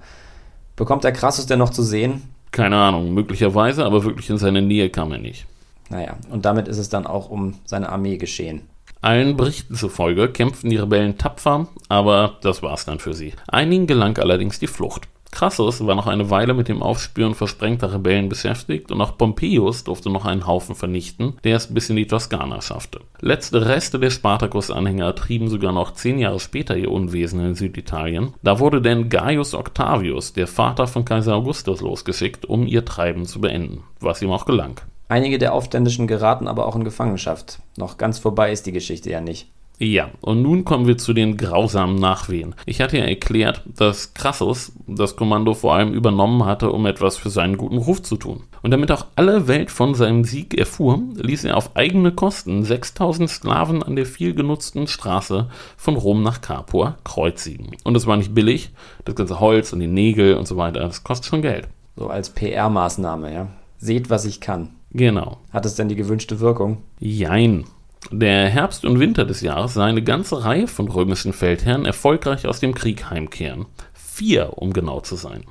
Bekommt 0.78 1.04
der 1.04 1.12
Crassus 1.12 1.46
denn 1.46 1.60
noch 1.60 1.72
zu 1.72 1.84
sehen? 1.84 2.22
Keine 2.52 2.78
Ahnung, 2.78 3.14
möglicherweise, 3.14 3.84
aber 3.84 4.06
wirklich 4.06 4.30
in 4.30 4.38
seine 4.38 4.62
Nähe 4.62 4.90
kam 4.90 5.12
er 5.12 5.18
nicht. 5.18 5.46
Naja, 5.90 6.16
und 6.30 6.46
damit 6.46 6.70
ist 6.70 6.78
es 6.78 6.88
dann 6.88 7.06
auch 7.06 7.30
um 7.30 7.56
seine 7.66 7.90
Armee 7.90 8.16
geschehen. 8.16 8.62
Allen 9.02 9.36
Berichten 9.36 9.76
zufolge 9.76 10.30
kämpften 10.30 10.70
die 10.70 10.78
Rebellen 10.78 11.18
tapfer, 11.18 11.68
aber 11.90 12.38
das 12.42 12.64
war's 12.64 12.86
dann 12.86 13.00
für 13.00 13.14
sie. 13.14 13.34
Einigen 13.46 13.86
gelang 13.86 14.18
allerdings 14.18 14.58
die 14.58 14.68
Flucht. 14.68 15.10
Crassus 15.34 15.86
war 15.86 15.96
noch 15.96 16.06
eine 16.06 16.30
Weile 16.30 16.54
mit 16.54 16.68
dem 16.68 16.84
Aufspüren 16.84 17.34
versprengter 17.34 17.92
Rebellen 17.92 18.30
beschäftigt 18.30 18.92
und 18.92 19.02
auch 19.02 19.18
Pompeius 19.18 19.84
durfte 19.84 20.12
noch 20.12 20.26
einen 20.26 20.46
Haufen 20.46 20.76
vernichten, 20.76 21.34
der 21.44 21.58
es 21.58 21.74
bis 21.74 21.90
in 21.90 21.96
die 21.96 22.06
Toskana 22.06 22.62
schaffte. 22.62 23.00
Letzte 23.20 23.66
Reste 23.66 23.98
der 23.98 24.12
Spartacus-Anhänger 24.12 25.16
trieben 25.16 25.48
sogar 25.48 25.72
noch 25.72 25.94
zehn 25.94 26.20
Jahre 26.20 26.40
später 26.40 26.78
ihr 26.78 26.92
Unwesen 26.92 27.44
in 27.44 27.56
Süditalien. 27.56 28.36
Da 28.44 28.60
wurde 28.60 28.80
denn 28.80 29.10
Gaius 29.10 29.56
Octavius, 29.56 30.34
der 30.34 30.46
Vater 30.46 30.86
von 30.86 31.04
Kaiser 31.04 31.36
Augustus, 31.36 31.82
losgeschickt, 31.82 32.46
um 32.46 32.68
ihr 32.68 32.86
Treiben 32.86 33.26
zu 33.26 33.42
beenden, 33.42 33.84
was 34.00 34.22
ihm 34.22 34.32
auch 34.32 34.46
gelang. 34.46 34.82
Einige 35.10 35.40
der 35.40 35.54
Aufständischen 35.54 36.06
geraten 36.06 36.48
aber 36.48 36.68
auch 36.68 36.76
in 36.76 36.84
Gefangenschaft. 36.84 37.58
Noch 37.76 37.98
ganz 37.98 38.20
vorbei 38.20 38.52
ist 38.52 38.68
die 38.68 38.72
Geschichte 38.72 39.10
ja 39.10 39.20
nicht. 39.20 39.48
Ja, 39.84 40.12
und 40.22 40.42
nun 40.42 40.64
kommen 40.64 40.88
wir 40.88 40.98
zu 40.98 41.12
den 41.12 41.36
grausamen 41.36 41.98
Nachwehen. 41.98 42.56
Ich 42.66 42.80
hatte 42.80 42.98
ja 42.98 43.04
erklärt, 43.04 43.64
dass 43.66 44.14
Crassus 44.14 44.72
das 44.88 45.18
Kommando 45.18 45.54
vor 45.54 45.76
allem 45.76 45.94
übernommen 45.94 46.46
hatte, 46.46 46.72
um 46.72 46.86
etwas 46.86 47.18
für 47.18 47.30
seinen 47.30 47.58
guten 47.58 47.78
Ruf 47.78 48.02
zu 48.02 48.16
tun. 48.16 48.44
Und 48.62 48.72
damit 48.72 48.94
auch 48.94 49.08
alle 49.18 49.50
Welt 49.50 49.72
von 49.72 49.94
seinem 49.94 50.24
Sieg 50.24 50.58
erfuhr, 50.58 51.02
ließ 51.16 51.44
er 51.44 51.58
auf 51.58 51.76
eigene 51.76 52.14
Kosten 52.14 52.64
6000 52.64 53.30
Sklaven 53.30 53.84
an 53.84 53.98
der 53.98 54.06
viel 54.06 54.34
genutzten 54.34 54.88
Straße 54.88 55.50
von 55.76 55.98
Rom 55.98 56.24
nach 56.24 56.40
Capua 56.40 56.98
kreuzigen. 57.04 57.72
Und 57.84 57.98
es 57.98 58.08
war 58.08 58.16
nicht 58.16 58.34
billig, 58.34 58.72
das 59.04 59.16
ganze 59.16 59.42
Holz 59.42 59.74
und 59.74 59.82
die 59.82 59.88
Nägel 59.88 60.38
und 60.38 60.48
so 60.48 60.56
weiter, 60.56 60.80
das 60.80 61.04
kostet 61.04 61.30
schon 61.30 61.42
Geld. 61.42 61.68
So 61.98 62.08
als 62.08 62.34
PR-Maßnahme, 62.34 63.34
ja. 63.34 63.48
Seht, 63.80 64.10
was 64.10 64.24
ich 64.24 64.40
kann. 64.40 64.70
Genau. 64.92 65.40
Hat 65.52 65.66
es 65.66 65.76
denn 65.76 65.90
die 65.90 65.98
gewünschte 65.98 66.40
Wirkung? 66.40 66.78
Jein. 67.00 67.66
Der 68.12 68.50
Herbst 68.50 68.86
und 68.86 69.00
Winter 69.00 69.26
des 69.26 69.42
Jahres 69.42 69.74
sah 69.74 69.86
eine 69.86 70.04
ganze 70.04 70.44
Reihe 70.44 70.68
von 70.68 70.88
römischen 70.88 71.34
Feldherren 71.34 71.86
erfolgreich 71.86 72.48
aus 72.48 72.60
dem 72.60 72.76
Krieg 72.76 73.10
heimkehren. 73.10 73.66
Vier, 73.94 74.58
um 74.58 74.74
genau 74.74 75.00
zu 75.00 75.16
sein. 75.16 75.44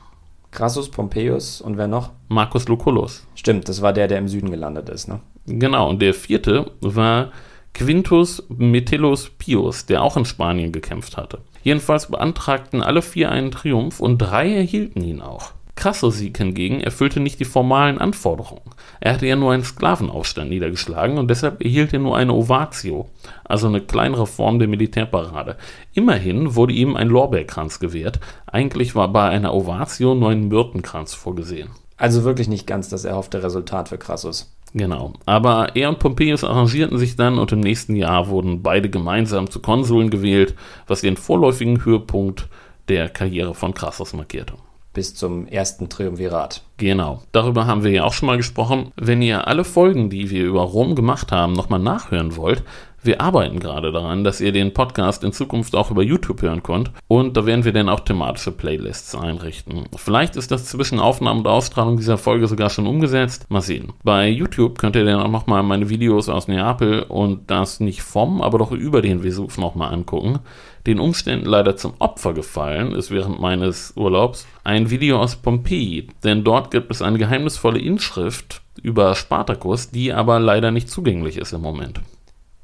Crassus, 0.52 0.90
Pompeius 0.90 1.60
und 1.60 1.78
wer 1.78 1.88
noch? 1.88 2.10
Marcus 2.28 2.68
Lucullus. 2.68 3.26
Stimmt, 3.34 3.68
das 3.68 3.80
war 3.80 3.92
der, 3.92 4.06
der 4.06 4.18
im 4.18 4.28
Süden 4.28 4.50
gelandet 4.50 4.90
ist, 4.90 5.08
ne? 5.08 5.20
Genau, 5.46 5.88
und 5.88 6.02
der 6.02 6.14
vierte 6.14 6.70
war 6.80 7.32
Quintus 7.74 8.44
Metellus 8.48 9.30
Pius, 9.30 9.86
der 9.86 10.02
auch 10.02 10.16
in 10.16 10.26
Spanien 10.26 10.70
gekämpft 10.70 11.16
hatte. 11.16 11.38
Jedenfalls 11.62 12.06
beantragten 12.06 12.82
alle 12.82 13.02
vier 13.02 13.30
einen 13.30 13.50
Triumph 13.50 13.98
und 13.98 14.18
drei 14.18 14.52
erhielten 14.54 15.02
ihn 15.02 15.22
auch. 15.22 15.52
Crassus 15.74 16.18
hingegen 16.18 16.80
erfüllte 16.80 17.18
nicht 17.18 17.40
die 17.40 17.44
formalen 17.44 17.98
Anforderungen. 17.98 18.70
Er 19.00 19.14
hatte 19.14 19.26
ja 19.26 19.36
nur 19.36 19.52
einen 19.52 19.64
Sklavenaufstand 19.64 20.50
niedergeschlagen 20.50 21.18
und 21.18 21.28
deshalb 21.28 21.62
erhielt 21.62 21.92
er 21.92 21.98
nur 21.98 22.16
eine 22.16 22.34
Ovatio, 22.34 23.08
also 23.44 23.68
eine 23.68 23.80
kleinere 23.80 24.26
Form 24.26 24.58
der 24.58 24.68
Militärparade. 24.68 25.56
Immerhin 25.94 26.54
wurde 26.54 26.74
ihm 26.74 26.94
ein 26.94 27.08
Lorbeerkranz 27.08 27.80
gewährt. 27.80 28.20
Eigentlich 28.46 28.94
war 28.94 29.08
bei 29.08 29.28
einer 29.28 29.54
Ovatio 29.54 30.14
nur 30.14 30.30
ein 30.30 30.48
Myrtenkranz 30.48 31.14
vorgesehen. 31.14 31.70
Also 31.96 32.24
wirklich 32.24 32.48
nicht 32.48 32.66
ganz 32.66 32.88
das 32.88 33.04
erhoffte 33.04 33.42
Resultat 33.42 33.88
für 33.88 33.98
Crassus. 33.98 34.54
Genau. 34.74 35.14
Aber 35.26 35.74
er 35.76 35.88
und 35.88 35.98
Pompeius 35.98 36.44
arrangierten 36.44 36.98
sich 36.98 37.16
dann 37.16 37.38
und 37.38 37.52
im 37.52 37.60
nächsten 37.60 37.94
Jahr 37.96 38.28
wurden 38.28 38.62
beide 38.62 38.88
gemeinsam 38.88 39.50
zu 39.50 39.60
Konsuln 39.60 40.10
gewählt, 40.10 40.54
was 40.86 41.02
den 41.02 41.16
vorläufigen 41.16 41.84
Höhepunkt 41.84 42.48
der 42.88 43.08
Karriere 43.08 43.54
von 43.54 43.74
Crassus 43.74 44.12
markierte 44.12 44.54
bis 44.92 45.14
zum 45.14 45.46
ersten 45.46 45.88
Triumvirat. 45.88 46.62
Genau, 46.76 47.22
darüber 47.32 47.66
haben 47.66 47.84
wir 47.84 47.90
ja 47.90 48.04
auch 48.04 48.12
schon 48.12 48.26
mal 48.26 48.36
gesprochen. 48.36 48.92
Wenn 48.96 49.22
ihr 49.22 49.46
alle 49.46 49.64
Folgen, 49.64 50.10
die 50.10 50.30
wir 50.30 50.44
über 50.44 50.62
Rom 50.62 50.94
gemacht 50.94 51.32
haben, 51.32 51.52
nochmal 51.52 51.80
nachhören 51.80 52.36
wollt, 52.36 52.62
wir 53.04 53.20
arbeiten 53.20 53.58
gerade 53.58 53.90
daran, 53.90 54.22
dass 54.22 54.40
ihr 54.40 54.52
den 54.52 54.74
Podcast 54.74 55.24
in 55.24 55.32
Zukunft 55.32 55.74
auch 55.74 55.90
über 55.90 56.04
YouTube 56.04 56.40
hören 56.40 56.62
könnt 56.62 56.92
und 57.08 57.36
da 57.36 57.46
werden 57.46 57.64
wir 57.64 57.72
dann 57.72 57.88
auch 57.88 58.00
thematische 58.00 58.52
Playlists 58.52 59.16
einrichten. 59.16 59.86
Vielleicht 59.96 60.36
ist 60.36 60.52
das 60.52 60.66
zwischen 60.66 61.00
Aufnahme 61.00 61.40
und 61.40 61.48
Ausstrahlung 61.48 61.96
dieser 61.96 62.16
Folge 62.16 62.46
sogar 62.46 62.70
schon 62.70 62.86
umgesetzt. 62.86 63.46
Mal 63.48 63.60
sehen. 63.60 63.92
Bei 64.04 64.28
YouTube 64.28 64.78
könnt 64.78 64.94
ihr 64.94 65.04
dann 65.04 65.20
auch 65.20 65.30
nochmal 65.30 65.64
meine 65.64 65.88
Videos 65.88 66.28
aus 66.28 66.46
Neapel 66.46 67.02
und 67.02 67.50
das 67.50 67.80
nicht 67.80 68.02
vom, 68.02 68.40
aber 68.40 68.58
doch 68.58 68.70
über 68.70 69.02
den 69.02 69.24
Vesuv 69.24 69.58
nochmal 69.58 69.92
angucken. 69.92 70.38
Den 70.86 70.98
Umständen 70.98 71.46
leider 71.46 71.76
zum 71.76 71.94
Opfer 72.00 72.34
gefallen 72.34 72.92
ist 72.92 73.12
während 73.12 73.40
meines 73.40 73.92
Urlaubs 73.94 74.46
ein 74.64 74.90
Video 74.90 75.20
aus 75.20 75.36
Pompeji, 75.36 76.08
denn 76.24 76.42
dort 76.42 76.72
gibt 76.72 76.90
es 76.90 77.02
eine 77.02 77.18
geheimnisvolle 77.18 77.78
Inschrift 77.78 78.62
über 78.82 79.14
Spartacus, 79.14 79.90
die 79.90 80.12
aber 80.12 80.40
leider 80.40 80.72
nicht 80.72 80.90
zugänglich 80.90 81.36
ist 81.36 81.52
im 81.52 81.60
Moment. 81.60 82.00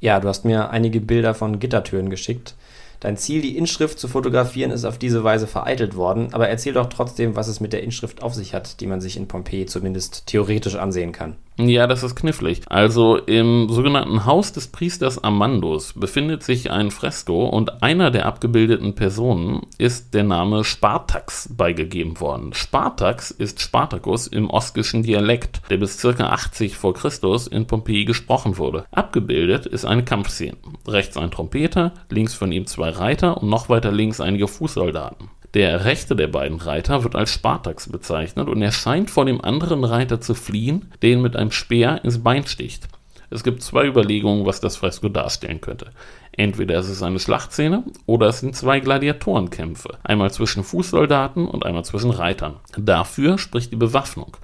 Ja, 0.01 0.19
du 0.19 0.29
hast 0.29 0.45
mir 0.45 0.71
einige 0.71 1.01
Bilder 1.01 1.35
von 1.35 1.61
Gittertüren 1.61 2.11
geschickt. 2.11 2.55
Dein 3.01 3.17
Ziel, 3.17 3.41
die 3.41 3.57
Inschrift 3.57 4.01
zu 4.01 4.09
fotografieren, 4.09 4.73
ist 4.73 4.85
auf 4.85 4.99
diese 4.99 5.23
Weise 5.23 5.47
vereitelt 5.47 5.95
worden, 5.95 6.35
aber 6.35 6.49
erzähl 6.49 6.73
doch 6.73 6.89
trotzdem, 6.89 7.37
was 7.37 7.47
es 7.47 7.61
mit 7.61 7.73
der 7.73 7.85
Inschrift 7.85 8.23
auf 8.23 8.35
sich 8.35 8.55
hat, 8.55 8.81
die 8.81 8.89
man 8.89 9.01
sich 9.01 9.17
in 9.17 9.29
Pompeji 9.29 9.67
zumindest 9.67 10.27
theoretisch 10.27 10.75
ansehen 10.75 11.13
kann. 11.13 11.37
Ja, 11.61 11.89
das 11.89 12.05
ist 12.05 12.15
knifflig. 12.15 12.61
Also 12.69 13.17
im 13.17 13.69
sogenannten 13.69 14.25
Haus 14.25 14.53
des 14.53 14.69
Priesters 14.69 15.25
Amandus 15.25 15.93
befindet 15.93 16.45
sich 16.45 16.71
ein 16.71 16.93
Fresko 16.93 17.47
und 17.49 17.83
einer 17.83 18.13
der 18.13 18.27
abgebildeten 18.27 18.95
Personen 18.95 19.67
ist 19.77 20.15
der 20.15 20.23
Name 20.23 20.63
Spartax 20.63 21.53
beigegeben 21.57 22.21
worden. 22.21 22.55
Spartax 22.55 23.33
ist 23.33 23.61
Spartacus 23.61 24.29
im 24.29 24.49
oskischen 24.49 25.03
Dialekt, 25.03 25.63
der 25.69 25.79
bis 25.79 26.01
ca. 26.01 26.29
80 26.29 26.77
vor 26.77 26.95
Christus 26.95 27.49
in 27.49 27.67
Pompeji 27.67 28.05
gesprochen 28.05 28.57
wurde. 28.57 28.85
Abgebildet 28.93 29.67
ist 29.67 29.85
eine 29.85 30.05
Kampfszene. 30.05 30.59
Rechts 30.87 31.17
ein 31.17 31.33
Trompeter, 31.33 31.93
links 32.09 32.35
von 32.35 32.53
ihm 32.53 32.67
zwei 32.67 32.91
Reiter 32.91 33.43
und 33.43 33.49
noch 33.49 33.69
weiter 33.69 33.91
links 33.91 34.21
einige 34.21 34.47
Fußsoldaten. 34.47 35.29
Der 35.55 35.85
rechte 35.85 36.15
der 36.15 36.29
beiden 36.29 36.59
Reiter 36.59 37.05
wird 37.05 37.17
als 37.17 37.33
Spartax 37.33 37.89
bezeichnet 37.89 38.49
und 38.49 38.61
er 38.61 38.73
scheint 38.73 39.11
vor 39.11 39.25
dem 39.25 39.41
anderen 39.43 39.85
Reiter 39.85 40.21
zu 40.21 40.35
fliehen, 40.35 40.93
der 41.01 41.11
ihn 41.11 41.23
mit 41.23 41.37
einem 41.37 41.53
Speer 41.53 42.05
ins 42.05 42.23
Bein 42.23 42.47
sticht. 42.47 42.89
Es 43.31 43.45
gibt 43.45 43.63
zwei 43.63 43.87
Überlegungen, 43.87 44.47
was 44.47 44.61
das 44.61 44.77
Fresko 44.77 45.09
darstellen 45.09 45.61
könnte. 45.61 45.91
Entweder 46.33 46.79
ist 46.79 46.89
es 46.89 47.03
eine 47.03 47.19
Schlachtszene 47.19 47.85
oder 48.07 48.29
es 48.29 48.41
sind 48.41 48.57
zwei 48.57 48.81
Gladiatorenkämpfe, 48.81 49.99
einmal 50.03 50.31
zwischen 50.31 50.65
Fußsoldaten 50.65 51.47
und 51.47 51.67
einmal 51.67 51.85
zwischen 51.85 52.11
Reitern. 52.11 52.57
Dafür 52.79 53.39
spricht 53.39 53.73
die 53.73 53.77
Bewaffnung 53.77 54.37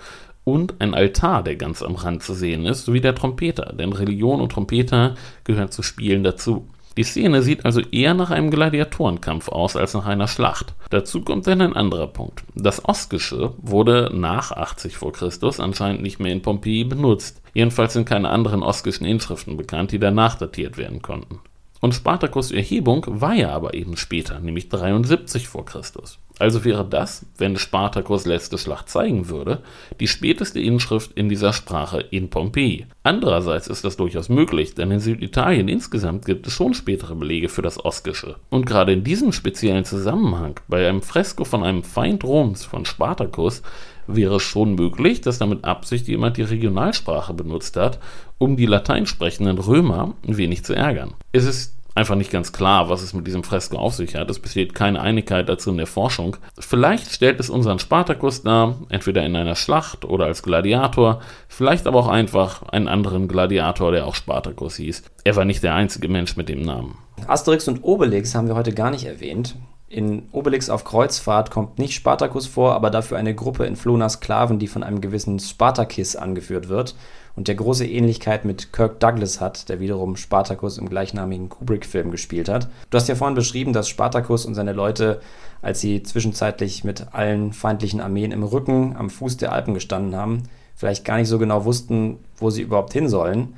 und 0.45 0.81
ein 0.81 0.95
Altar, 0.95 1.43
der 1.43 1.57
ganz 1.57 1.83
am 1.83 1.95
Rand 1.95 2.23
zu 2.23 2.35
sehen 2.35 2.67
ist, 2.67 2.85
sowie 2.85 3.01
der 3.01 3.15
Trompeter, 3.15 3.73
denn 3.73 3.93
Religion 3.93 4.41
und 4.41 4.53
Trompeter 4.53 5.15
gehören 5.45 5.71
zu 5.71 5.83
Spielen 5.83 6.23
dazu. 6.23 6.69
Die 6.97 7.03
Szene 7.03 7.43
sieht 7.43 7.65
also 7.65 7.81
eher 7.81 8.15
nach 8.15 8.31
einem 8.31 8.51
Gladiatorenkampf 8.51 9.49
aus 9.49 9.77
als 9.77 9.95
nach 9.95 10.07
einer 10.07 10.29
Schlacht. 10.29 10.75
Dazu 10.91 11.23
kommt 11.23 11.47
dann 11.47 11.61
ein 11.61 11.75
anderer 11.75 12.07
Punkt. 12.07 12.45
Das 12.55 12.85
Oskische 12.85 13.53
wurde 13.59 14.11
nach 14.13 14.53
80 14.53 14.97
vor 14.97 15.13
Christus 15.13 15.59
anscheinend 15.59 16.03
nicht 16.03 16.21
mehr 16.21 16.33
in 16.33 16.43
Pompeji 16.43 16.85
benutzt. 16.85 17.43
Jedenfalls 17.53 17.95
sind 17.95 18.09
keine 18.09 18.31
anderen 18.31 18.63
oskischen 18.63 19.07
Inschriften 19.07 19.57
bekannt, 19.57 19.93
die 19.93 19.99
danach 19.99 20.37
datiert 20.37 20.77
werden 20.77 21.03
konnten. 21.03 21.41
Und 21.81 21.95
Spartacus 21.95 22.51
Erhebung 22.51 23.05
war 23.09 23.35
ja 23.35 23.51
aber 23.51 23.75
eben 23.75 23.97
später, 23.97 24.41
nämlich 24.41 24.69
73 24.69 25.49
vor 25.49 25.67
Christus. 25.67 26.19
Also 26.39 26.65
wäre 26.65 26.85
das, 26.85 27.27
wenn 27.39 27.57
Spartacus 27.57 28.27
letzte 28.27 28.59
Schlacht 28.59 28.89
zeigen 28.89 29.29
würde, 29.29 29.63
die 30.01 30.09
späteste 30.09 30.59
Inschrift 30.61 31.13
in 31.13 31.29
dieser 31.29 31.53
Sprache 31.53 32.01
in 32.01 32.29
Pompeji. 32.29 32.87
Andererseits 33.05 33.69
ist 33.69 33.85
das 33.85 33.97
durchaus 33.97 34.29
möglich, 34.29 34.75
denn 34.75 34.91
in 34.91 34.99
Süditalien 34.99 35.69
insgesamt 35.69 36.27
gibt 36.27 36.47
es 36.47 36.53
schon 36.53 36.75
spätere 36.75 37.15
Belege 37.15 37.49
für 37.49 37.63
das 37.63 37.85
Oskische. 37.85 38.37
Und 38.51 38.67
gerade 38.67 38.93
in 38.93 39.05
diesem 39.05 39.33
speziellen 39.33 39.85
Zusammenhang, 39.85 40.59
bei 40.67 40.89
einem 40.89 41.03
Fresko 41.03 41.45
von 41.45 41.63
einem 41.63 41.85
Feind 41.85 42.25
Roms 42.25 42.65
von 42.65 42.85
Spartacus, 42.85 43.63
wäre 44.07 44.37
es 44.37 44.43
schon 44.43 44.75
möglich, 44.75 45.21
dass 45.21 45.39
damit 45.39 45.65
Absicht 45.65 46.09
jemand 46.09 46.37
die 46.37 46.43
Regionalsprache 46.43 47.33
benutzt 47.33 47.77
hat, 47.77 48.01
um 48.39 48.57
die 48.57 48.67
latein 48.67 49.07
sprechenden 49.07 49.59
Römer 49.59 50.15
ein 50.27 50.37
wenig 50.37 50.65
zu 50.65 50.75
ärgern. 50.75 51.15
Es 51.33 51.45
ist 51.45 51.75
einfach 51.95 52.17
nicht 52.17 52.31
ganz 52.31 52.53
klar, 52.53 52.89
was 52.89 53.03
es 53.03 53.15
mit 53.15 53.27
diesem 53.27 53.45
Fresko 53.45 53.79
auf 53.79 53.95
sich 53.95 54.17
hat. 54.17 54.31
Es 54.31 54.39
besteht 54.39 54.75
keine 54.75 55.01
Einigkeit 55.01 55.49
dazu 55.49 55.71
in 55.71 55.77
der 55.77 55.87
Forschung. 55.87 56.37
Vielleicht 56.59 57.13
stellt 57.13 57.41
es 57.41 57.51
unseren 57.51 57.79
Spartacus 57.79 58.43
dar, 58.43 58.77
entweder 58.89 59.25
in 59.25 59.37
einer 59.37 59.55
Schlacht 59.55 60.05
oder 60.05 60.27
als 60.27 60.43
Gladiator, 60.43 61.21
vielleicht 61.49 61.87
aber 61.87 62.01
auch 62.01 62.09
einfach 62.09 62.63
einen 62.65 62.89
anderen 62.89 63.29
Gladiator, 63.29 63.93
der 63.93 64.07
auch 64.07 64.15
Spartacus 64.15 64.77
hieß. 64.77 65.05
Er 65.25 65.37
war 65.37 65.45
nicht 65.45 65.63
der 65.63 65.75
einzige 65.75 66.09
Mensch 66.09 66.37
mit 66.37 66.49
dem 66.49 66.63
Namen. 66.63 66.99
Asterix 67.27 67.69
und 67.69 67.85
Obelix 67.85 68.35
haben 68.35 68.49
wir 68.49 68.57
heute 68.57 68.73
gar 68.73 68.91
nicht 68.91 69.07
erwähnt. 69.07 69.55
In 69.89 70.25
Obelix 70.33 70.71
auf 70.71 70.83
Kreuzfahrt 70.83 71.53
kommt 71.53 71.79
nicht 71.79 71.95
Spartacus 71.95 72.49
vor, 72.49 72.75
aber 72.75 72.91
dafür 72.91 73.17
eine 73.17 73.35
Gruppe 73.35 73.67
entflohener 73.67 74.09
Sklaven, 74.09 74.59
die 74.59 74.67
von 74.67 74.83
einem 74.83 75.01
gewissen 75.01 75.39
Spartakis 75.39 76.17
angeführt 76.17 76.69
wird 76.69 76.97
und 77.37 77.49
der 77.49 77.55
große 77.57 77.87
Ähnlichkeit 77.87 78.45
mit 78.45 78.73
Kirk 78.73 79.01
Douglas 79.01 79.41
hat, 79.41 79.69
der 79.69 79.81
wiederum 79.81 80.17
Spartacus 80.17 80.79
im 80.79 80.89
gleichnamigen 80.89 81.49
Kubrick-Film 81.49 82.11
gespielt 82.11 82.49
hat. 82.49 82.69
Du 82.91 82.97
hast 82.97 83.09
ja 83.09 83.15
vorhin 83.15 83.35
beschrieben, 83.35 83.73
dass 83.73 83.89
Spartacus 83.89 84.47
und 84.47 84.55
seine 84.55 84.73
Leute, 84.73 85.21
als 85.61 85.81
sie 85.81 86.03
zwischenzeitlich 86.03 86.85
mit 86.85 87.13
allen 87.13 87.53
feindlichen 87.53 88.01
Armeen 88.01 88.31
im 88.31 88.45
Rücken 88.45 88.97
am 88.97 89.11
Fuß 89.11 89.37
der 89.37 89.53
Alpen 89.53 89.75
gestanden 89.75 90.15
haben, 90.15 90.45
vielleicht 90.77 91.05
gar 91.05 91.17
nicht 91.17 91.29
so 91.29 91.39
genau 91.39 91.65
wussten, 91.65 92.19
wo 92.37 92.51
sie 92.51 92.63
überhaupt 92.63 92.93
hin 92.93 93.09
sollen. 93.09 93.55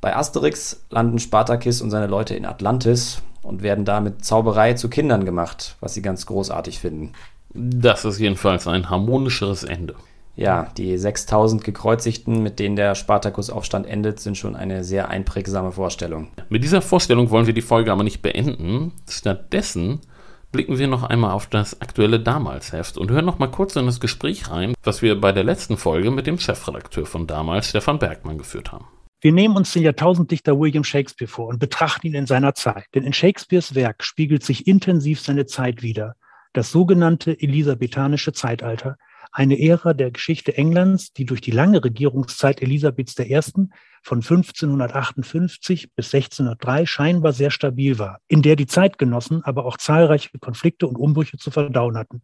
Bei 0.00 0.14
Asterix 0.14 0.82
landen 0.90 1.18
Spartacus 1.18 1.80
und 1.80 1.90
seine 1.90 2.06
Leute 2.06 2.34
in 2.34 2.44
Atlantis 2.44 3.22
und 3.42 3.62
werden 3.62 3.84
da 3.84 4.00
mit 4.00 4.24
Zauberei 4.24 4.74
zu 4.74 4.88
Kindern 4.88 5.24
gemacht, 5.24 5.76
was 5.80 5.94
sie 5.94 6.02
ganz 6.02 6.26
großartig 6.26 6.80
finden. 6.80 7.12
Das 7.54 8.04
ist 8.04 8.18
jedenfalls 8.18 8.66
ein 8.66 8.90
harmonischeres 8.90 9.64
Ende 9.64 9.94
ja, 10.36 10.68
die 10.76 10.96
6000 10.96 11.64
Gekreuzigten, 11.64 12.42
mit 12.42 12.58
denen 12.58 12.76
der 12.76 12.94
Spartakusaufstand 12.94 13.86
endet, 13.86 14.20
sind 14.20 14.36
schon 14.36 14.54
eine 14.54 14.84
sehr 14.84 15.08
einprägsame 15.08 15.72
Vorstellung. 15.72 16.28
Mit 16.50 16.62
dieser 16.62 16.82
Vorstellung 16.82 17.30
wollen 17.30 17.46
wir 17.46 17.54
die 17.54 17.62
Folge 17.62 17.90
aber 17.90 18.04
nicht 18.04 18.20
beenden. 18.20 18.92
Stattdessen 19.08 20.00
blicken 20.52 20.78
wir 20.78 20.88
noch 20.88 21.02
einmal 21.02 21.32
auf 21.32 21.46
das 21.46 21.80
aktuelle 21.80 22.20
Damalsheft 22.20 22.98
und 22.98 23.10
hören 23.10 23.24
noch 23.24 23.38
mal 23.38 23.50
kurz 23.50 23.76
in 23.76 23.86
das 23.86 23.98
Gespräch 23.98 24.50
rein, 24.50 24.74
was 24.82 25.02
wir 25.02 25.20
bei 25.20 25.32
der 25.32 25.44
letzten 25.44 25.78
Folge 25.78 26.10
mit 26.10 26.26
dem 26.26 26.38
Chefredakteur 26.38 27.06
von 27.06 27.26
damals, 27.26 27.70
Stefan 27.70 27.98
Bergmann, 27.98 28.38
geführt 28.38 28.72
haben. 28.72 28.86
Wir 29.22 29.32
nehmen 29.32 29.56
uns 29.56 29.72
den 29.72 29.82
Jahrtausenddichter 29.82 30.58
William 30.58 30.84
Shakespeare 30.84 31.30
vor 31.30 31.48
und 31.48 31.58
betrachten 31.58 32.06
ihn 32.06 32.14
in 32.14 32.26
seiner 32.26 32.54
Zeit. 32.54 32.84
Denn 32.94 33.04
in 33.04 33.14
Shakespeares 33.14 33.74
Werk 33.74 34.04
spiegelt 34.04 34.44
sich 34.44 34.66
intensiv 34.66 35.20
seine 35.20 35.46
Zeit 35.46 35.82
wider. 35.82 36.14
Das 36.52 36.70
sogenannte 36.70 37.32
elisabethanische 37.40 38.32
Zeitalter, 38.32 38.96
eine 39.36 39.60
Ära 39.60 39.92
der 39.92 40.12
Geschichte 40.12 40.56
Englands, 40.56 41.12
die 41.12 41.26
durch 41.26 41.42
die 41.42 41.50
lange 41.50 41.84
Regierungszeit 41.84 42.62
Elisabeths 42.62 43.18
I. 43.18 43.38
von 44.02 44.22
1558 44.22 45.94
bis 45.94 46.14
1603 46.14 46.86
scheinbar 46.86 47.34
sehr 47.34 47.50
stabil 47.50 47.98
war, 47.98 48.20
in 48.28 48.40
der 48.40 48.56
die 48.56 48.66
Zeitgenossen 48.66 49.44
aber 49.44 49.66
auch 49.66 49.76
zahlreiche 49.76 50.30
Konflikte 50.38 50.86
und 50.86 50.96
Umbrüche 50.96 51.36
zu 51.36 51.50
verdauen 51.50 51.98
hatten. 51.98 52.22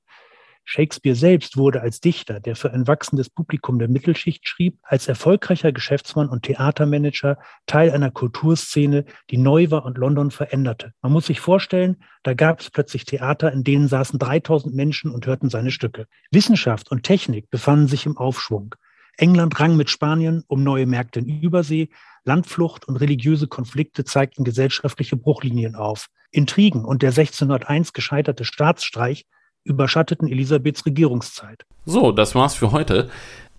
Shakespeare 0.65 1.17
selbst 1.17 1.57
wurde 1.57 1.81
als 1.81 2.01
Dichter, 2.01 2.41
der 2.41 2.57
für 2.57 2.73
ein 2.73 2.87
wachsendes 2.87 3.29
Publikum 3.31 3.79
der 3.79 3.89
Mittelschicht 3.89 4.49
schrieb, 4.49 4.79
als 4.83 5.09
erfolgreicher 5.09 5.73
Geschäftsmann 5.73 6.29
und 6.29 6.45
Theatermanager 6.45 7.39
Teil 7.67 7.91
einer 7.91 8.11
Kulturszene, 8.11 9.05
die 9.31 9.39
neu 9.39 9.71
war 9.71 9.85
und 9.85 9.99
London 9.99 10.31
veränderte. 10.31 10.93
Man 11.03 11.13
muss 11.13 11.27
sich 11.27 11.41
vorstellen, 11.41 11.97
da 12.23 12.35
gab 12.35 12.61
es 12.61 12.71
plötzlich 12.71 13.05
Theater, 13.05 13.53
in 13.53 13.65
denen 13.65 13.89
saßen 13.89 14.19
3000 14.19 14.75
Menschen 14.75 15.11
und 15.11 15.27
hörten 15.27 15.51
seine 15.51 15.71
Stücke. 15.71 16.07
Wissenschaft 16.31 16.91
und 16.91 17.03
Technik 17.03 17.51
befanden 17.51 17.89
sich 17.89 18.07
im 18.07 18.17
Aufschwung. 18.17 18.75
England 19.19 19.59
rang 19.61 19.77
mit 19.77 19.91
Spanien 19.91 20.43
um 20.47 20.63
neue 20.63 20.87
Märkte 20.87 21.21
in 21.21 21.43
Übersee, 21.43 21.91
Landflucht 22.25 22.87
und 22.87 22.97
religiöse 22.97 23.49
Konflikte 23.49 24.05
zeigten 24.05 24.45
gesellschaftliche 24.45 25.17
Bruchlinien 25.17 25.75
auf. 25.75 26.09
Intrigen 26.31 26.85
und 26.85 27.03
der 27.03 27.11
1601 27.11 27.93
gescheiterte 27.93 28.45
Staatsstreich 28.45 29.27
überschatteten 29.65 30.29
Elisabeths 30.29 30.87
Regierungszeit. 30.87 31.65
So, 31.85 32.13
das 32.13 32.35
war's 32.35 32.55
für 32.55 32.73
heute. 32.73 33.11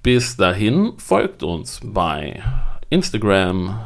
Bis 0.01 0.35
dahin 0.35 0.93
folgt 0.97 1.43
uns 1.43 1.79
bei 1.83 2.41
Instagram, 2.89 3.79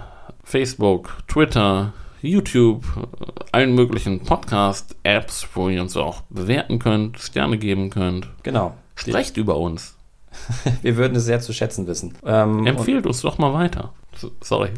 Facebook, 0.43 1.17
Twitter, 1.27 1.93
YouTube, 2.21 2.83
allen 3.51 3.75
möglichen 3.75 4.21
Podcast-Apps, 4.21 5.47
wo 5.53 5.69
ihr 5.69 5.81
uns 5.81 5.95
auch 5.95 6.21
bewerten 6.29 6.79
könnt, 6.79 7.19
Sterne 7.19 7.57
geben 7.57 7.89
könnt. 7.89 8.27
Genau. 8.43 8.75
Sprecht 8.95 9.37
über 9.37 9.57
uns. 9.57 9.95
Wir 10.81 10.97
würden 10.97 11.15
es 11.15 11.25
sehr 11.25 11.39
zu 11.39 11.53
schätzen 11.53 11.87
wissen. 11.87 12.15
Ähm, 12.25 12.65
Empfehlt 12.65 13.05
uns 13.05 13.21
doch 13.21 13.37
mal 13.37 13.53
weiter. 13.53 13.93
Sorry. 14.41 14.71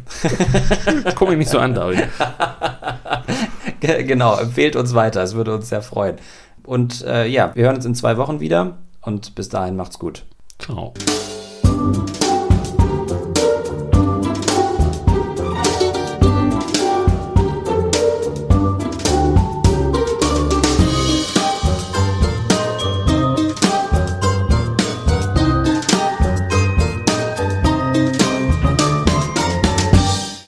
Guck 1.14 1.30
mich 1.30 1.38
nicht 1.38 1.50
so 1.50 1.58
an, 1.58 1.74
David. 1.74 2.08
genau, 4.06 4.36
empfehlt 4.36 4.76
uns 4.76 4.94
weiter. 4.94 5.22
Es 5.22 5.34
würde 5.34 5.54
uns 5.54 5.70
sehr 5.70 5.82
freuen. 5.82 6.16
Und 6.64 7.02
äh, 7.02 7.26
ja, 7.26 7.54
wir 7.54 7.64
hören 7.64 7.76
uns 7.76 7.86
in 7.86 7.94
zwei 7.94 8.16
Wochen 8.16 8.40
wieder 8.40 8.78
und 9.02 9.34
bis 9.34 9.48
dahin 9.48 9.76
macht's 9.76 9.98
gut. 9.98 10.24
Ciao. 10.58 10.94